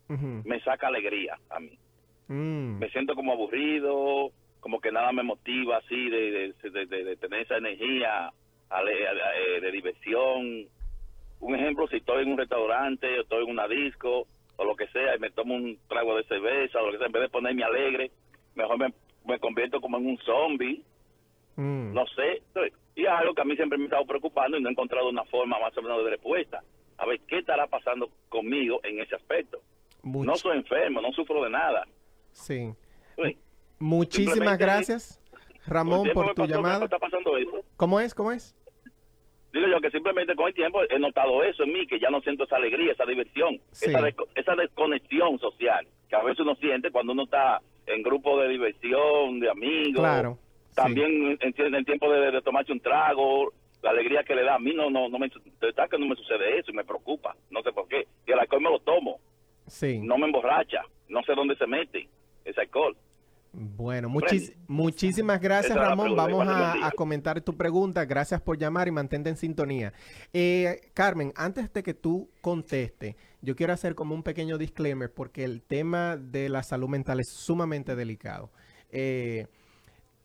[0.08, 1.78] me saca alegría a mí.
[2.28, 2.78] Mm.
[2.78, 4.30] Me siento como aburrido,
[4.62, 8.31] como que nada me motiva así de, de, de- tener esa energía
[8.70, 10.66] eh, de diversión.
[11.40, 14.87] Un ejemplo, si estoy en un restaurante o estoy en una disco o lo que
[14.87, 17.29] sea y me tomo un trago de cerveza o lo que sea, en vez de
[17.29, 18.12] ponerme alegre,
[18.55, 18.94] mejor me,
[19.27, 20.81] me convierto como en un zombie,
[21.57, 21.92] Mm.
[21.92, 22.40] no sé.
[22.96, 25.11] Y es algo que a mí siempre me ha estado preocupando y no he encontrado
[25.11, 26.62] una forma más o menos de respuesta.
[26.96, 29.61] A ver, ¿qué estará pasando conmigo en ese aspecto?
[30.03, 31.85] No soy enfermo, no sufro de nada.
[32.33, 32.72] sí.
[33.16, 33.37] Sí.
[33.83, 35.21] Muchísimas gracias,
[35.66, 36.85] Ramón, por tu llamada.
[36.85, 37.64] está pasando eso.
[37.77, 38.14] ¿Cómo es?
[38.14, 38.55] ¿Cómo es?
[39.53, 42.21] Digo yo que simplemente con el tiempo he notado eso en mí, que ya no
[42.23, 43.90] siento esa alegría, esa diversión, Sí.
[43.90, 48.38] esa, desco- esa desconexión social que a veces uno siente cuando uno está en grupo
[48.40, 50.01] de diversión, de amigos.
[50.01, 50.38] Claro.
[50.68, 50.75] sí.
[50.77, 54.55] También en, en el tiempo de, de tomarse un trago, la alegría que le da
[54.55, 57.62] a mí no no no me que no me sucede eso y me preocupa, no
[57.62, 58.07] sé por qué.
[58.27, 59.18] Y el alcohol me lo tomo,
[59.66, 59.99] Sí.
[59.99, 62.09] no me emborracha, no sé dónde se mete
[62.45, 62.97] ese alcohol.
[63.54, 66.16] Bueno, muchis- muchísimas gracias, Esa Ramón.
[66.16, 68.04] Vamos a comentar tu pregunta.
[68.06, 69.92] Gracias por llamar y mantente en sintonía.
[70.32, 75.44] Eh, Carmen, antes de que tú conteste, yo quiero hacer como un pequeño disclaimer porque
[75.44, 78.50] el tema de la salud mental es sumamente delicado.
[78.90, 79.46] Eh,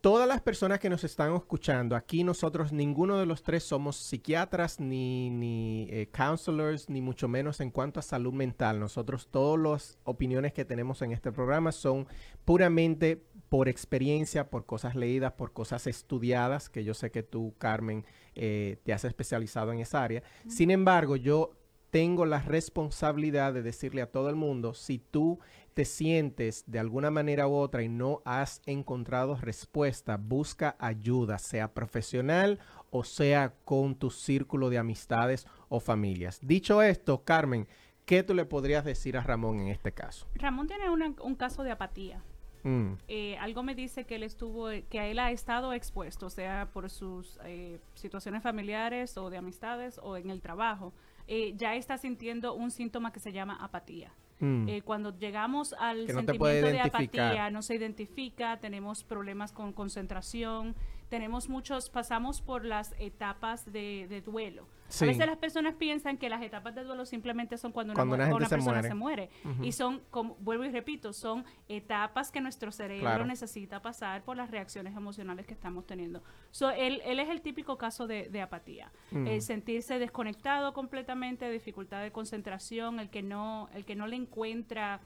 [0.07, 4.79] todas las personas que nos están escuchando, aquí nosotros, ninguno de los tres somos psiquiatras,
[4.79, 8.79] ni, ni eh, counselors, ni mucho menos en cuanto a salud mental.
[8.79, 12.07] Nosotros, todas las opiniones que tenemos en este programa son
[12.45, 18.05] puramente por experiencia, por cosas leídas, por cosas estudiadas, que yo sé que tú, Carmen,
[18.33, 20.23] eh, te has especializado en esa área.
[20.47, 21.51] Sin embargo, yo
[21.89, 25.39] tengo la responsabilidad de decirle a todo el mundo, si tú
[25.73, 31.73] te sientes de alguna manera u otra y no has encontrado respuesta, busca ayuda, sea
[31.73, 36.39] profesional o sea con tu círculo de amistades o familias.
[36.41, 37.67] Dicho esto, Carmen,
[38.05, 40.27] ¿qué tú le podrías decir a Ramón en este caso?
[40.35, 42.21] Ramón tiene una- un caso de apatía.
[42.63, 46.89] Mm, Eh, algo me dice que él estuvo, que él ha estado expuesto, sea por
[46.89, 50.91] sus eh, situaciones familiares o de amistades o en el trabajo.
[51.27, 54.11] Eh, ya está sintiendo un síntoma que se llama apatía.
[54.39, 54.69] mm.
[54.69, 59.73] Eh, cuando llegamos al Que no sentimiento de apatía, no se identifica, tenemos problemas con
[59.73, 60.75] concentración,
[61.09, 64.67] tenemos muchos, pasamos por las etapas de, de duelo.
[64.89, 65.03] Sí.
[65.03, 68.15] A veces las personas piensan que las etapas de duelo simplemente son cuando una, Cuando
[68.15, 69.29] mu- una gente una se persona muere.
[69.29, 69.65] se muere.
[69.67, 73.25] Y son, como vuelvo y repito, son etapas que nuestro cerebro Claro.
[73.25, 76.23] necesita pasar por las reacciones emocionales que estamos teniendo.
[76.51, 78.91] So, él, él es el típico caso de, de apatía.
[79.11, 79.27] Mm.
[79.27, 85.01] El sentirse desconectado completamente, dificultad de concentración, el que no, el que no le encuentra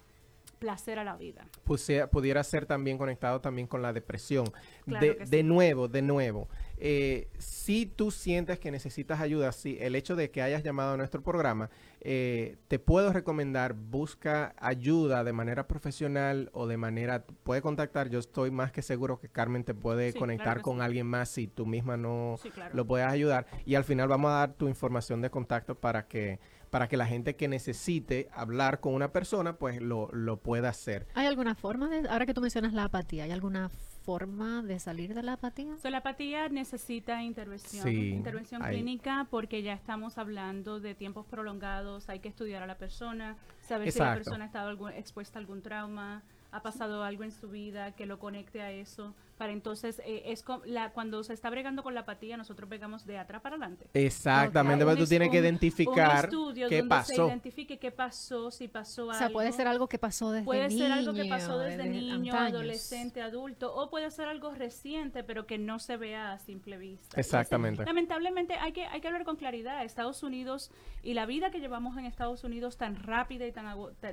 [0.60, 1.48] placer a la vida.
[1.65, 4.46] Puse- pudiera ser también conectado también con la depresión.
[4.86, 5.44] Claro de, de sí.
[5.44, 6.48] nuevo, de nuevo,
[6.84, 10.98] eh, si tú sientes que necesitas ayuda, si el hecho de que hayas llamado a
[10.98, 17.62] nuestro programa, eh, te puedo recomendar, busca ayuda de manera profesional o de manera, puede
[17.62, 20.82] contactar, yo estoy más que seguro que Carmen te puede Sí, conectar claro con sí.
[20.82, 22.76] alguien más si tú misma no Sí, claro.
[22.76, 23.46] lo puedes ayudar.
[23.63, 26.39] Y al final vamos a dar tu información de contacto para que
[26.72, 31.06] para que la gente que necesite hablar con una persona, pues lo, lo pueda hacer.
[31.15, 35.14] ¿Hay alguna forma de, ahora que tú mencionas la apatía, ¿hay alguna forma de salir
[35.14, 35.78] de la apatía?
[35.82, 41.26] So, la apatía necesita intervención, Sí, intervención hay- clínica, porque ya estamos hablando de tiempos
[41.28, 45.38] prolongados, hay que estudiar a la persona, saber si la persona ha estado algún- expuesta
[45.38, 49.54] a algún trauma, ha pasado algo en su vida que lo conecte a eso, para
[49.54, 53.17] entonces, eh, es co- la, cuando se está bregando con la apatía, nosotros pregamos de
[53.17, 53.88] atrás para adelante.
[53.95, 57.27] Exactamente, pero tú es- tienes que identificar un qué donde se pasó.
[57.27, 59.58] identifique qué pasó, si pasó O sea, puede algo.
[59.58, 60.84] ser algo que pasó desde Puede niño.
[60.84, 62.54] ser algo que pasó desde desde niño, antaños.
[62.54, 67.19] adolescente, adulto, o puede ser algo reciente, pero que no se vea a simple vista.
[67.19, 67.82] Exactamente.
[67.82, 69.84] ese- lamentablemente hay que, hay que hablar con claridad.
[69.84, 70.69] Estados Unidos
[71.01, 73.65] y la vida que llevamos en Estados Unidos tan rápida y tan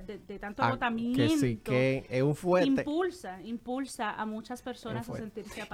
[0.06, 1.18] de, tanto Ah, agotamiento.
[1.18, 2.68] que sí, que es un fuerte.
[2.68, 5.12] Impulsa, impulsa a muchas personas a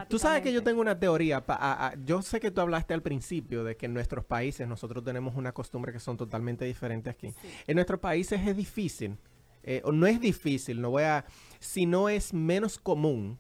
[0.09, 1.45] Tú sabes que yo tengo una teoría.
[1.45, 4.67] pa- a- a- yo sé que tú hablaste al principio de que en nuestros países
[4.69, 7.29] nosotros tenemos una costumbre que son totalmente diferentes aquí.
[7.31, 7.49] Sí.
[7.67, 9.17] En nuestros países es difícil,
[9.63, 11.25] eh, o no es difícil, no voy a,
[11.59, 13.39] sino es menos común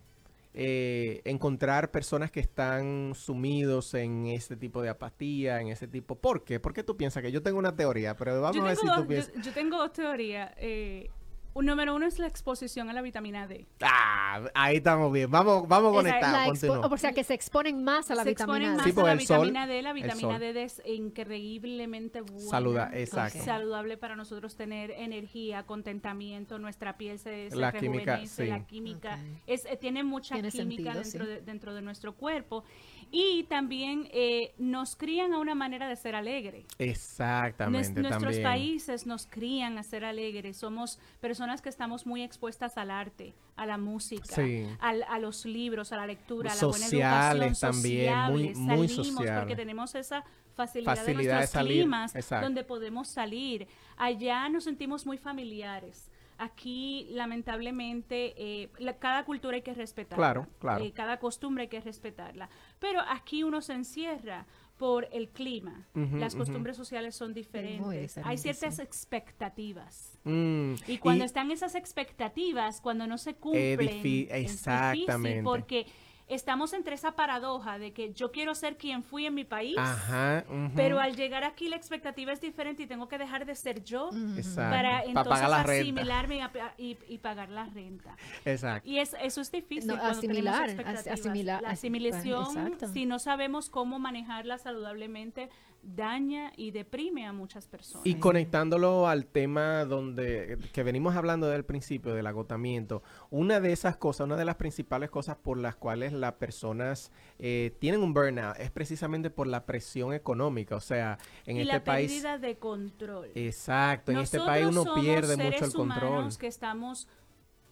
[0.57, 6.14] eh, encontrar personas que están sumidos en este tipo de apatía, en ese tipo.
[6.14, 6.61] ¿Por qué?
[6.61, 8.14] ¿Por qué tú piensas que yo tengo una teoría?
[8.16, 9.35] Pero vamos a ver si tú piensas.
[9.35, 10.53] yo, yo tengo dos teorías.
[10.59, 11.11] Eh,
[11.55, 13.64] Un número uno es la exposición a la vitamina D.
[13.80, 15.30] Ah, ahí estamos bien.
[15.30, 16.64] Vamos, vamos conectados.
[16.64, 18.76] O sea, que se exponen más a la se vitamina exponen D.
[18.76, 19.82] más Sí, a por la sol, vitamina D.
[19.82, 20.38] La vitamina.
[20.40, 22.50] D es increíblemente buena.
[22.50, 23.38] Saluda, exacto.
[23.38, 23.44] Ok.
[23.44, 28.50] saludable para nosotros tener energía, contentamiento, nuestra piel se, se La química, rejuvenece, sí.
[28.50, 29.42] la química Ok.
[29.46, 31.30] es, eh, tiene mucha Tiene química sentido, dentro, sí.
[31.30, 32.64] de, dentro de nuestro cuerpo
[33.11, 36.64] y también eh, nos crían a una manera de ser alegre.
[36.78, 42.76] Nues- Exactamente, nuestros países nos crían a ser alegres, somos personas que estamos muy expuestas
[42.76, 44.66] al arte, a la música, Sí.
[44.80, 48.88] al- a los libros, a la lectura, a la Sociales buena educación, también, muy- muy
[48.88, 49.40] salimos sociales.
[49.40, 50.24] porque tenemos esa
[50.55, 52.46] facilidad, Facilidad de de salir, climas exacto.
[52.46, 53.66] donde podemos salir.
[53.96, 56.11] Allá nos sentimos muy familiares.
[56.39, 60.16] Aquí, lamentablemente, eh, la- cada cultura hay que respetarla.
[60.16, 60.85] Claro, claro.
[60.85, 62.49] Eh, cada costumbre hay que respetarla.
[62.78, 65.87] Pero aquí uno se encierra por el clima.
[65.95, 68.18] Las costumbres sociales son diferentes.
[68.24, 68.82] hay ciertas sí.
[68.82, 70.18] expectativas.
[70.24, 75.12] Mm, Y cuando están esas expectativas, cuando no se cumplen, es exactamente.
[75.28, 75.87] difícil porque
[76.27, 80.45] estamos entre esa paradoja de que yo quiero ser quien fui en mi país, Ajá.
[80.75, 84.11] pero al llegar aquí la expectativa es diferente y tengo que dejar de ser yo
[84.57, 85.83] para Pa' entonces pagar la renta.
[85.83, 86.41] asimilarme
[86.79, 88.16] y, y- y pagar la renta.
[88.45, 88.89] Exacto.
[88.89, 89.89] Y es, eso es difícil.
[89.89, 91.07] No, cuando tenemos asimilar, expectativas.
[91.07, 95.51] as- asimilar, La as- asimilación, si no sabemos cómo manejarla saludablemente,
[95.85, 98.07] daña y deprime a muchas personas.
[98.07, 103.97] Y conectándolo al tema donde que venimos hablando del principio del agotamiento, una de esas
[103.97, 108.59] cosas, una de las principales cosas por las cuales las personas eh, tienen un burnout
[108.59, 110.76] es precisamente por la presión económica.
[110.76, 113.30] O sea, en y este la país, pérdida de control.
[113.35, 116.37] exacto, en este país uno somos pierde seres mucho el control.
[116.39, 117.09] que estamos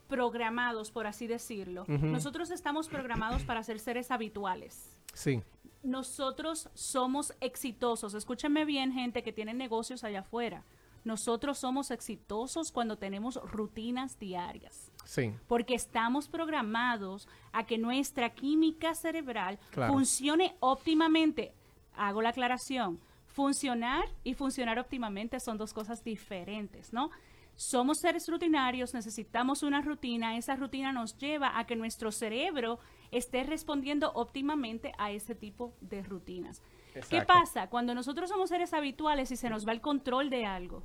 [0.09, 1.85] programados, por así decirlo.
[1.89, 4.91] Nosotros estamos programados para ser seres habituales.
[5.15, 5.43] Sí,
[5.83, 8.15] Nosotros somos exitosos.
[8.15, 10.65] Escúchenme bien, gente que tiene negocios allá afuera.
[11.05, 14.93] Nosotros somos exitosos cuando tenemos rutinas diarias.
[15.05, 19.93] sí, Porque estamos programados a que nuestra química cerebral Claro.
[19.95, 21.53] funcione óptimamente.
[21.97, 23.01] Hago la aclaración.
[23.27, 27.11] Funcionar y funcionar óptimamente son dos cosas diferentes, ¿no?
[27.57, 30.37] Somos seres rutinarios, necesitamos una rutina.
[30.37, 32.79] Esa rutina nos lleva a que nuestro cerebro
[33.13, 36.63] esté respondiendo óptimamente a ese tipo de rutinas.
[37.09, 37.69] ¿Qué pasa?
[37.71, 40.83] Cuando nosotros somos seres habituales y se nos va el control de algo,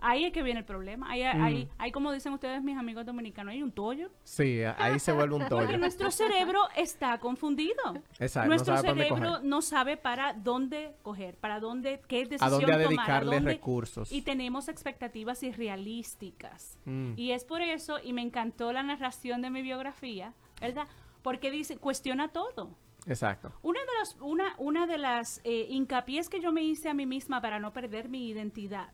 [0.00, 1.10] ahí es que viene el problema.
[1.10, 4.10] Ahí, ahí, ahí como dicen ustedes, mis amigos dominicanos, hay un tollo.
[4.24, 5.78] sí, ahí se vuelve un Porque tollo.
[5.78, 7.74] nuestro cerebro está confundido.
[8.18, 12.80] Exacto, nuestro cerebro no sabe para dónde coger, para dónde, qué decisión A dónde tomar,
[12.84, 14.10] a dedicarle dónde- recursos.
[14.10, 16.78] Y tenemos expectativas irrealísticas.
[16.86, 17.12] Mm.
[17.16, 20.86] Y es por eso, y me encantó la narración de mi biografía, ¿verdad?
[21.22, 22.76] Porque dice, cuestiona todo.
[23.06, 23.52] Exacto.
[23.62, 27.04] Una de las, una, una de las eh, hincapiés que yo me hice a mí
[27.06, 28.92] misma para no perder mi identidad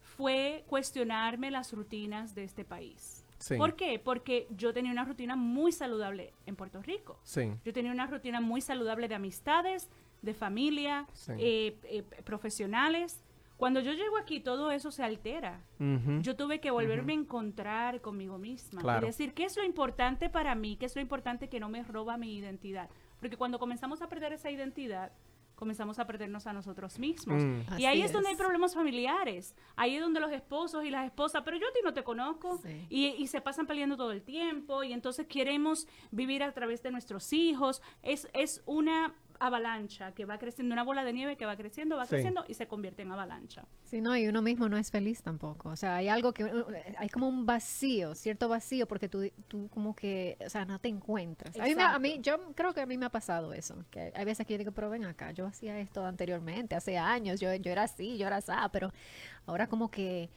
[0.00, 3.24] fue cuestionarme las rutinas de este país.
[3.38, 3.56] Sí.
[3.56, 3.98] ¿Por qué?
[3.98, 7.18] Porque yo tenía una rutina muy saludable en Puerto Rico.
[7.24, 7.52] Sí.
[7.64, 9.90] Yo tenía una rutina muy saludable de amistades,
[10.22, 11.32] de familia, Sí.
[11.38, 13.23] eh, eh, profesionales.
[13.64, 15.64] Cuando yo llego aquí, todo eso se altera.
[15.80, 16.20] Ujú.
[16.20, 18.82] Yo tuve que volverme a encontrar conmigo misma.
[18.82, 19.06] Claro.
[19.06, 20.76] Y decir, ¿qué es lo importante para mí?
[20.76, 22.90] ¿Qué es lo importante que no me roba mi identidad?
[23.20, 25.12] Porque cuando comenzamos a perder esa identidad,
[25.54, 27.42] comenzamos a perdernos a nosotros mismos.
[27.42, 27.78] Mm.
[27.78, 28.38] Y ahí Así es donde hay es.
[28.38, 29.56] problemas familiares.
[29.76, 32.58] Ahí es donde los esposos y las esposas, pero yo a ti no te conozco.
[32.58, 32.86] Sí.
[32.90, 34.84] Y, y se pasan peleando todo el tiempo.
[34.84, 37.80] Y entonces queremos vivir a través de nuestros hijos.
[38.02, 42.04] Es, es una avalancha que va creciendo, una bola de nieve que va creciendo, va
[42.04, 42.10] Sí.
[42.10, 43.64] creciendo y se convierte en avalancha.
[43.84, 45.68] Sí, no, y uno mismo no es feliz tampoco.
[45.70, 46.64] O sea, hay algo que, uh,
[46.98, 50.88] hay como un vacío, cierto vacío, porque tú, tú como que, o sea, no te
[50.88, 51.58] encuentras.
[51.58, 54.12] A mí, me- a mí, yo creo que a mí me ha pasado eso, que
[54.14, 57.52] hay veces que yo digo, pero ven acá, yo hacía esto anteriormente, hace años, yo,
[57.54, 58.92] yo era así, yo era así, pero
[59.46, 60.30] ahora como que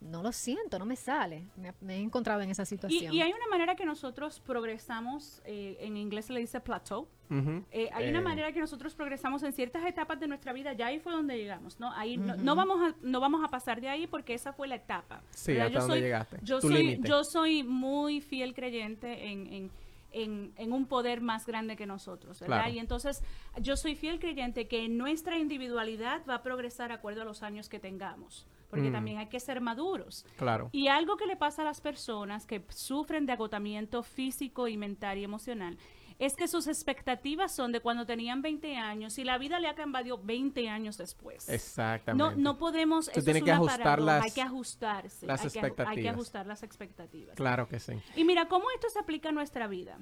[0.00, 1.48] no lo siento, no me sale.
[1.56, 3.12] Me, me he encontrado en esa situación.
[3.12, 7.08] y hay una manera que nosotros progresamos, eh, en inglés se le dice plateau.
[7.30, 10.86] Eh, hay una Eh, manera que nosotros progresamos en ciertas etapas de nuestra vida, ya
[10.86, 11.92] ahí fue donde llegamos, ¿no?
[11.92, 14.76] Ahí no, no vamos a, no vamos a pasar de ahí porque esa fue la
[14.76, 15.20] etapa.
[15.30, 15.66] Sí, ¿verdad?
[15.66, 16.38] hasta yo donde soy, llegaste.
[16.42, 17.08] Yo Tu soy, límite.
[17.08, 19.70] yo soy muy fiel creyente en, en,
[20.12, 22.58] en, en un poder más grande que nosotros, ¿verdad?
[22.60, 22.72] Claro.
[22.72, 23.22] Y entonces
[23.60, 27.78] yo soy fiel creyente que nuestra individualidad va a progresar acuerdo a los años que
[27.78, 28.92] tengamos, porque Mm.
[28.92, 30.24] también hay que ser maduros.
[30.36, 30.68] Claro.
[30.72, 35.18] Y algo que le pasa a las personas que sufren de agotamiento físico y mental
[35.18, 35.78] y emocional
[36.18, 39.76] es que sus expectativas son de cuando tenían 20 años y la vida le ha
[39.76, 41.48] cambiado 20 años después.
[41.48, 42.34] Exactamente.
[42.36, 43.04] No, no podemos.
[43.06, 45.26] Tú eso tienes es que una ajustar paradoja, las- hay que ajustarse.
[45.26, 46.14] las hay que aju- hay que expectativas.
[46.14, 47.36] ajustar las expectativas.
[47.36, 47.92] Claro que sí.
[48.16, 49.96] Y mira, ¿cómo esto se aplica a nuestra vida?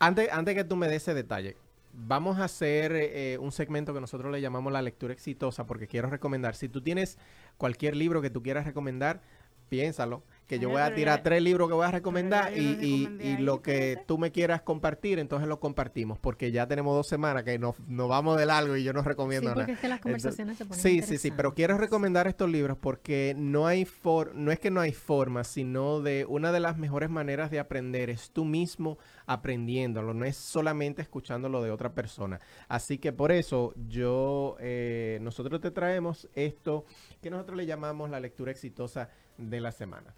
[0.00, 1.56] Antes, antes que tú me des ese detalle,
[1.92, 6.08] vamos a hacer eh, un segmento que nosotros le llamamos la lectura exitosa, porque quiero
[6.10, 7.18] recomendar, si tú tienes
[7.56, 9.20] cualquier libro que tú quieras recomendar,
[9.68, 10.24] piénsalo.
[10.48, 13.24] que yo voy a tirar tres libros que voy a recomendar y, lo y- recomendé
[13.24, 17.06] y ahí, lo que tú me quieras compartir, entonces lo compartimos, porque ya tenemos dos
[17.06, 19.54] semanas que nos, nos vamos del algo y yo no Sí, recomiendo nada.
[19.60, 22.50] porque es que las Entonces, conversaciones se ponen Sí, sí, sí, pero quiero recomendar estos
[22.50, 26.58] libros porque no hay for no es que no hay forma, sino de una de
[26.58, 28.98] las mejores maneras de aprender es tú mismo
[29.30, 32.40] aprendiéndolo, no es solamente escuchándolo de otra persona.
[32.66, 36.84] Así que por eso yo, eh, nosotros te traemos esto
[37.22, 39.08] que nosotros le llamamos la lectura exitosa
[39.38, 40.12] de la semana.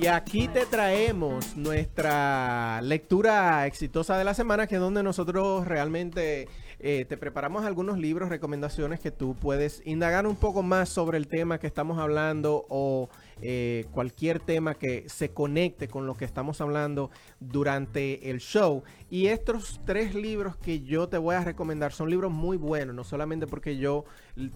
[0.00, 6.48] Y aquí te traemos nuestra lectura exitosa de la semana, que es donde nosotros realmente
[6.78, 11.28] eh, te preparamos algunos libros, recomendaciones que tú puedes indagar un poco más sobre el
[11.28, 13.10] tema que estamos hablando o
[13.42, 18.82] eh, cualquier tema que se conecte con lo que estamos hablando durante el show.
[19.10, 23.04] Y estos tres libros que yo te voy a recomendar son libros muy buenos, no
[23.04, 24.04] solamente porque yo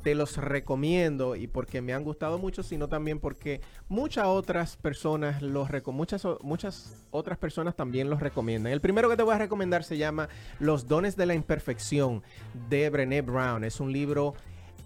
[0.02, 5.42] te los recomiendo y porque me han gustado mucho, sino también porque muchas otras personas
[5.42, 8.72] los muchas, muchas otras personas también los recomiendan.
[8.72, 10.28] El primero que te voy a recomendar se llama
[10.60, 12.22] Los dones de la imperfección
[12.68, 13.64] de Brené Brown.
[13.64, 14.34] Es un libro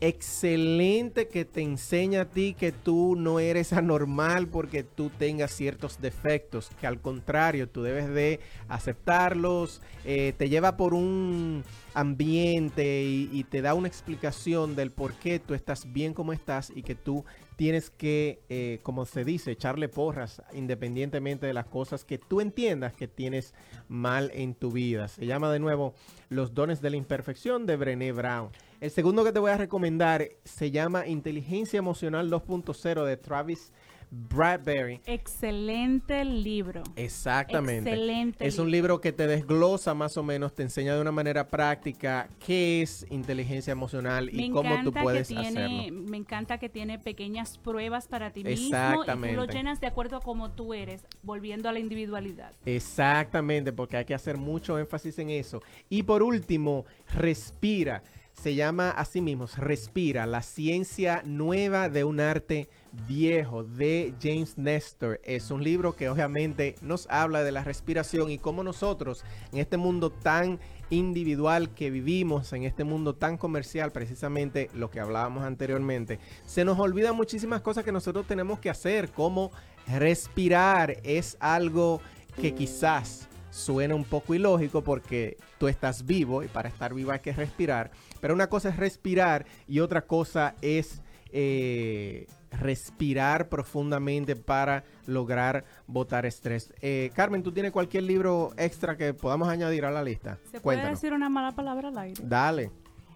[0.00, 6.00] excelente que te enseña a ti que tú no eres anormal porque tú tengas ciertos
[6.00, 13.44] defectos, que al contrario, tú debes de aceptarlos, eh, te lleva por un ambiente y,
[13.50, 17.24] te da una explicación del por qué tú estás bien como estás y que tú
[17.56, 22.94] tienes que, eh, como se dice, echarle porras independientemente de las cosas que tú entiendas
[22.94, 23.52] que tienes
[23.88, 25.08] mal en tu vida.
[25.08, 25.94] Se llama de nuevo
[26.28, 28.50] Los dones de la imperfección de Brené Brown.
[28.80, 33.72] El segundo que te voy a recomendar se llama Inteligencia Emocional 2.0 de Travis
[34.10, 35.00] Bradbury.
[35.04, 36.84] Excelente libro.
[36.94, 37.90] Exactamente.
[37.90, 41.48] Excelente Es un libro que te desglosa más o menos, te enseña de una manera
[41.48, 45.98] práctica qué es inteligencia emocional y cómo tú puedes que tiene, hacerlo.
[46.08, 49.36] me encanta que tiene pequeñas pruebas para ti mismo y tú Exactamente.
[49.36, 52.52] lo llenas de acuerdo a cómo tú eres, volviendo a la individualidad.
[52.64, 55.62] Exactamente, porque hay que hacer mucho énfasis en eso.
[55.90, 58.02] Y por último, respira.
[58.42, 62.68] Se llama así mismo, Respira, la ciencia nueva de un arte
[63.08, 65.20] viejo de James Nestor.
[65.24, 69.76] Es un libro que obviamente nos habla de la respiración y cómo nosotros en este
[69.76, 76.20] mundo tan individual que vivimos, en este mundo tan comercial, precisamente lo que hablábamos anteriormente,
[76.46, 79.50] se nos olvidan muchísimas cosas que nosotros tenemos que hacer, como
[79.88, 80.98] respirar.
[81.02, 82.00] Es algo
[82.40, 87.18] que quizás suena un poco ilógico porque tú estás vivo y para estar vivo hay
[87.18, 87.90] que respirar.
[88.20, 91.02] Pero una cosa es respirar y otra cosa es
[91.32, 96.72] eh, respirar profundamente para lograr botar estrés.
[96.80, 100.38] Eh, Carmen, ¿tú tienes cualquier libro extra que podamos añadir a la lista?
[100.44, 101.00] ¿Se puede Cuéntanos.
[101.00, 102.22] decir una mala palabra al aire?
[102.24, 102.70] Dale.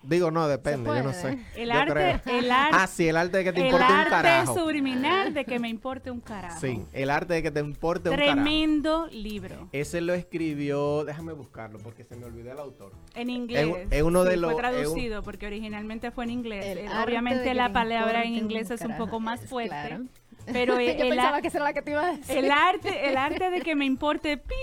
[0.05, 1.39] Digo, no, depende, yo no sé.
[1.55, 1.93] El Yo arte,
[2.25, 2.39] creo.
[2.39, 4.55] el arte, Ah, sí, el arte de que te el importe un arte carajo.
[4.59, 6.61] subliminal de que me importe un carajo.
[6.61, 8.33] Sí, el arte de que te importe un carajo.
[8.35, 9.69] Tremendo libro.
[9.73, 12.93] Ese lo escribió, déjame buscarlo porque se me olvidó el autor.
[13.15, 13.87] En inglés.
[13.91, 16.65] es uno de Sí, los- Fue es un- traducido porque originalmente fue en inglés.
[16.67, 19.69] El Eh, arte Obviamente la palabra en inglés es un poco más fuerte.
[19.71, 20.05] claro.
[20.53, 22.37] Pero Yo el, pensaba que esa era la que te iba a decir.
[22.39, 24.55] el arte, el arte de que me importe pi,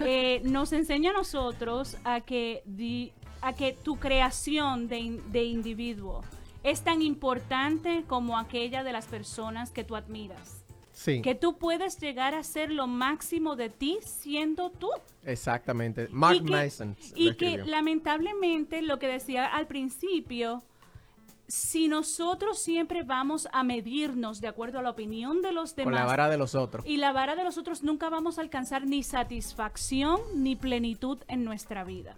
[0.00, 3.12] eh, nos enseña a nosotros a que, di-
[3.46, 6.22] a que tu creación de, de individuo
[6.62, 10.64] es tan importante como aquella de las personas que tú admiras.
[10.92, 14.88] Sí, Que tú puedes llegar a ser lo máximo de ti siendo tú.
[15.24, 16.08] exactamente.
[16.10, 16.96] Mark y que, Mason.
[17.14, 20.62] y que lamentablemente lo que decía al principio,
[21.46, 26.00] si nosotros siempre vamos a medirnos de acuerdo a la opinión de los Con demás
[26.00, 26.84] la vara de los otros.
[26.86, 31.44] y la vara de los otros nunca vamos a alcanzar ni satisfacción ni plenitud en
[31.44, 32.16] nuestra vida.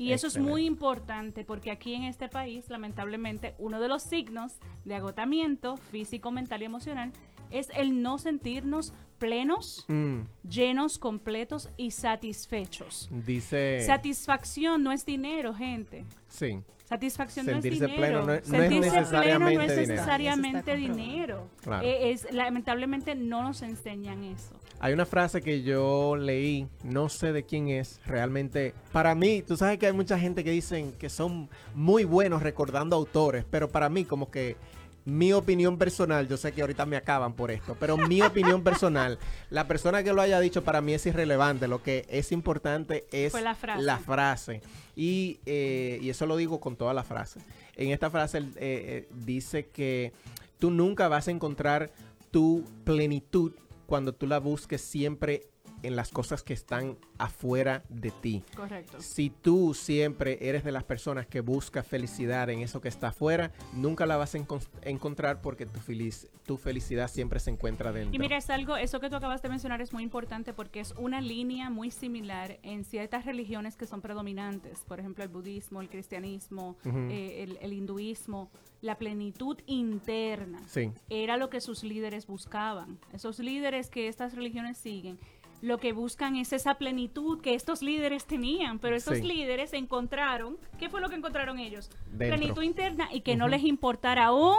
[0.00, 4.54] Y eso es muy importante porque aquí en este país, lamentablemente, uno de los signos
[4.84, 7.12] de agotamiento físico, mental y emocional
[7.50, 13.08] es el no sentirnos plenos, Mm, llenos, completos y satisfechos.
[13.10, 13.80] dice.
[13.84, 16.04] Satisfacción no es dinero, gente.
[16.28, 18.20] sí, Satisfacción Sentirse no es dinero.
[18.20, 21.48] pleno no es- no es Sentirse necesariamente pleno no es necesariamente dinero.
[21.62, 21.86] Claro.
[21.86, 24.58] Eh, es, lamentablemente no nos enseñan eso.
[24.82, 28.72] Hay una frase que yo leí, no sé de quién es, realmente.
[28.92, 32.96] Para mí, tú sabes que hay mucha gente que dicen que son muy buenos recordando
[32.96, 34.56] autores, pero para mí, como que
[35.04, 39.18] mi opinión personal, yo sé que ahorita me acaban por esto, pero mi opinión personal,
[39.50, 41.68] la persona que lo haya dicho para mí es irrelevante.
[41.68, 43.82] Lo que es importante es la frase.
[43.82, 44.62] la frase.
[44.96, 47.40] Y, eh, y eso lo digo con toda la frase.
[47.76, 50.14] En esta frase eh, eh, dice que
[50.58, 51.90] tú nunca vas a encontrar
[52.30, 53.52] tu plenitud
[53.90, 55.49] cuando tú la busques siempre
[55.82, 58.42] en las cosas que están afuera de ti.
[58.56, 59.00] Correcto.
[59.00, 63.52] Si tú siempre eres de las personas que busca felicidad en eso que está afuera,
[63.72, 68.14] nunca la vas a encon- encontrar porque tu, feliz, tu felicidad siempre se encuentra dentro.
[68.14, 70.92] Y mira, es algo, eso que tú acabas de mencionar es muy importante porque es
[70.98, 74.80] una línea muy similar en ciertas religiones que son predominantes.
[74.86, 78.50] Por ejemplo, el budismo, el cristianismo, eh, el, el hinduismo.
[78.82, 80.90] La plenitud interna Sí.
[81.10, 82.98] era lo que sus líderes buscaban.
[83.12, 85.18] Esos líderes que estas religiones siguen,
[85.62, 88.78] lo que buscan es esa plenitud que estos líderes tenían.
[88.78, 89.22] Pero estos Sí.
[89.22, 91.90] líderes encontraron, ¿qué fue lo que encontraron ellos?
[92.12, 92.38] Dentro.
[92.38, 94.58] Plenitud interna y que no les importara aún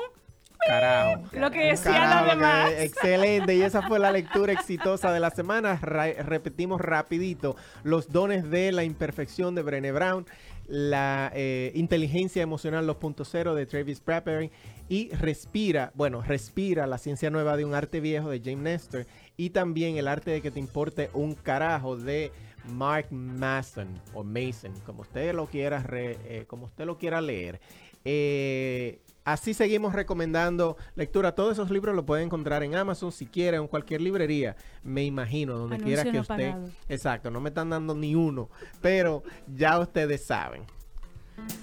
[0.67, 1.23] Carajo.
[1.33, 2.71] lo que decían los que- demás.
[2.77, 5.77] excelente, y esa fue la lectura exitosa de la semana.
[5.81, 10.25] Ra- repetimos rapidito los dones de la imperfección de Brené Brown,
[10.67, 14.51] la eh, inteligencia emocional 2.0 de Travis Bradbury
[14.87, 19.05] y Respira, bueno, Respira, la ciencia nueva de un arte viejo de James Nestor
[19.37, 22.31] y también el arte de que te importe un carajo de
[22.67, 27.59] Mark Mason o Mason, como usted lo quiera, re- eh, como usted lo quiera leer.
[28.05, 31.33] Eh, así seguimos recomendando lectura.
[31.33, 35.57] Todos esos libros los pueden encontrar en Amazon si quiere, en cualquier librería, me imagino,
[35.57, 36.51] donde Anuncio quiera que no usted.
[36.51, 36.69] pagado.
[36.89, 38.49] Exacto, no me están dando ni uno,
[38.81, 39.23] pero
[39.55, 40.63] ya ustedes saben.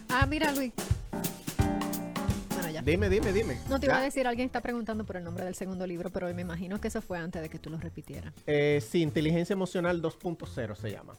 [0.09, 0.73] Ah, mira, Luis.
[2.79, 2.83] Ya.
[2.83, 3.59] Dime, dime, dime.
[3.69, 4.01] No te iba Ya.
[4.01, 6.89] a decir, alguien está preguntando por el nombre del segundo libro, pero me imagino que
[6.89, 8.33] eso fue antes de que tú lo repitieras.
[8.47, 11.15] Eh, sí, inteligencia emocional 2.0 se llama.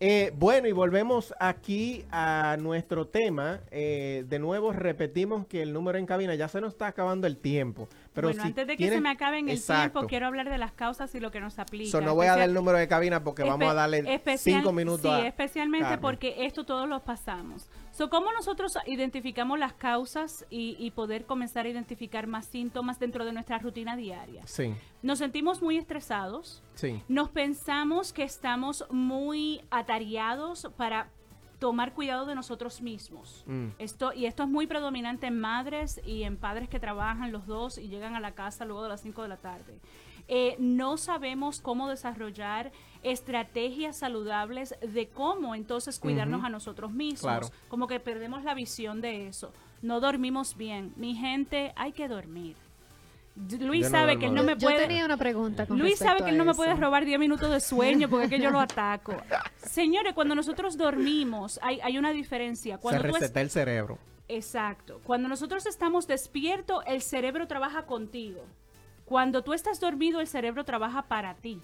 [0.00, 3.60] Eh, bueno, y volvemos aquí a nuestro tema.
[3.70, 7.38] Eh, de nuevo repetimos que el número en cabina ya se nos está acabando el
[7.38, 7.88] tiempo.
[8.12, 9.92] Pero bueno, si antes de que tienes- se me acabe en el Exacto.
[10.00, 11.90] tiempo, quiero hablar de las causas y lo que nos aplica.
[11.90, 14.72] So, no voy a dar el número de cabina porque vamos a darle especial- cinco
[14.72, 16.00] minutos Sí, a especialmente Carmen.
[16.00, 17.66] porque esto todos lo pasamos.
[17.94, 23.24] So, ¿Cómo nosotros identificamos las causas y, y poder comenzar a identificar más síntomas dentro
[23.24, 24.44] de nuestra rutina diaria?
[24.48, 27.00] Sí, Nos sentimos muy estresados, sí.
[27.06, 31.08] nos pensamos que estamos muy atareados para
[31.60, 33.44] tomar cuidado de nosotros mismos.
[33.46, 33.68] Mm.
[33.78, 37.78] Esto, y esto es muy predominante en madres y en padres que trabajan los dos
[37.78, 39.78] y llegan a la casa luego de las 5 de la tarde.
[40.26, 42.72] Eh, no sabemos cómo desarrollar
[43.04, 47.20] estrategias saludables de cómo entonces cuidarnos a nosotros mismos.
[47.20, 47.48] Claro.
[47.68, 49.52] Como que perdemos la visión de eso.
[49.82, 50.92] No dormimos bien.
[50.96, 52.56] Mi gente, hay que dormir.
[53.36, 54.78] Luis Yo no sabe que él no me Yo puede...
[54.86, 57.60] tenía una pregunta con Luis sabe que él no me puede robar 10 minutos de
[57.60, 59.16] sueño porque es que yo lo ataco.
[59.56, 62.78] Señores, cuando nosotros dormimos, hay, hay una diferencia.
[62.78, 63.98] Se es- reseta el cerebro.
[64.28, 65.00] Exacto.
[65.04, 68.44] Cuando nosotros estamos despiertos, el cerebro trabaja contigo.
[69.04, 71.60] Cuando tú estás dormido, el cerebro trabaja para ti.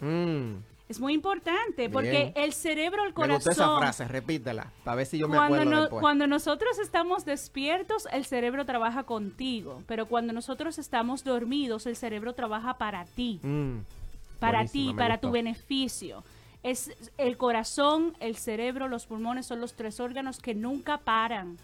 [0.00, 0.56] Mm.
[0.92, 2.32] Es muy importante porque Bien.
[2.36, 5.54] el cerebro, el Me gustó esa corazón, frase, repítela, para ver si yo me cuando,
[5.56, 6.00] acuerdo no- después.
[6.02, 9.82] cuando nosotros estamos despiertos, el cerebro trabaja contigo.
[9.86, 13.40] Pero cuando nosotros estamos dormidos, el cerebro trabaja para ti.
[13.42, 13.78] Mm.
[14.38, 15.28] para ti, me para gustó.
[15.28, 16.24] tu beneficio.
[16.62, 21.56] Es el corazón, el cerebro, los pulmones son los tres órganos que nunca paran.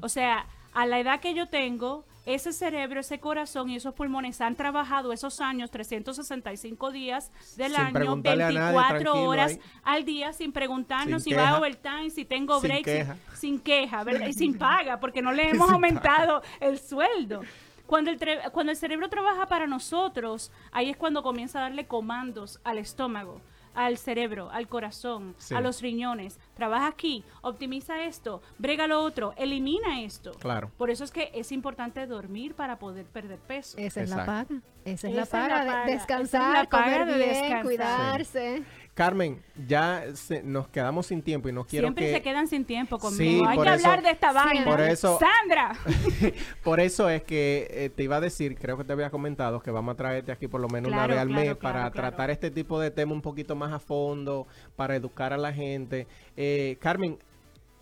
[0.00, 2.04] O sea, a la edad que yo tengo,
[2.34, 7.80] ese cerebro, ese corazón y esos pulmones han trabajado esos años, 365 días del Sin
[7.80, 9.60] año, preguntarle a nadie, 24 tranquilo horas ahí.
[9.84, 13.16] al día, sin preguntarnos Sin si va a overtime, si tengo Sin breaks, sin- queja.
[13.34, 14.26] sin queja, ¿verdad?
[14.28, 17.42] Y sin paga, porque no le hemos aumentado el sueldo.
[17.86, 18.18] Cuando el,
[18.52, 23.40] cuando el cerebro trabaja para nosotros, ahí es cuando comienza a darle comandos al estómago,
[23.74, 25.54] al cerebro, al corazón, Sí.
[25.54, 26.38] a los riñones.
[26.54, 30.32] Trabaja aquí, optimiza esto, brega lo otro, elimina esto.
[30.32, 30.70] Claro.
[30.76, 33.76] Por eso es que es importante dormir para poder perder peso.
[33.78, 34.46] Esa es la paga.
[34.84, 35.48] Esa es Esa la es paga.
[35.48, 35.86] la de paga.
[35.86, 37.62] Descansar, Esa es la paga comer de bien, descansar.
[37.64, 38.62] cuidarse.
[38.98, 42.12] Carmen, ya se- nos quedamos sin tiempo y no quiero Siempre que...
[42.14, 43.46] se quedan sin tiempo Sí, conmigo.
[43.46, 44.64] Hay por que eso- hablar de esta vaina.
[44.64, 45.72] Por eso- Sandra.
[46.64, 49.70] Por eso es que eh, te iba a decir, creo que te había comentado, que
[49.70, 51.90] vamos a traerte aquí por lo menos Claro, una vez al claro, mes claro, para
[51.92, 52.08] claro.
[52.08, 56.08] tratar este tipo de tema un poquito más a fondo, para educar a la gente.
[56.36, 57.18] Eh, Carmen,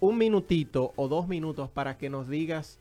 [0.01, 2.79] un minutito o dos minutos para que nos digas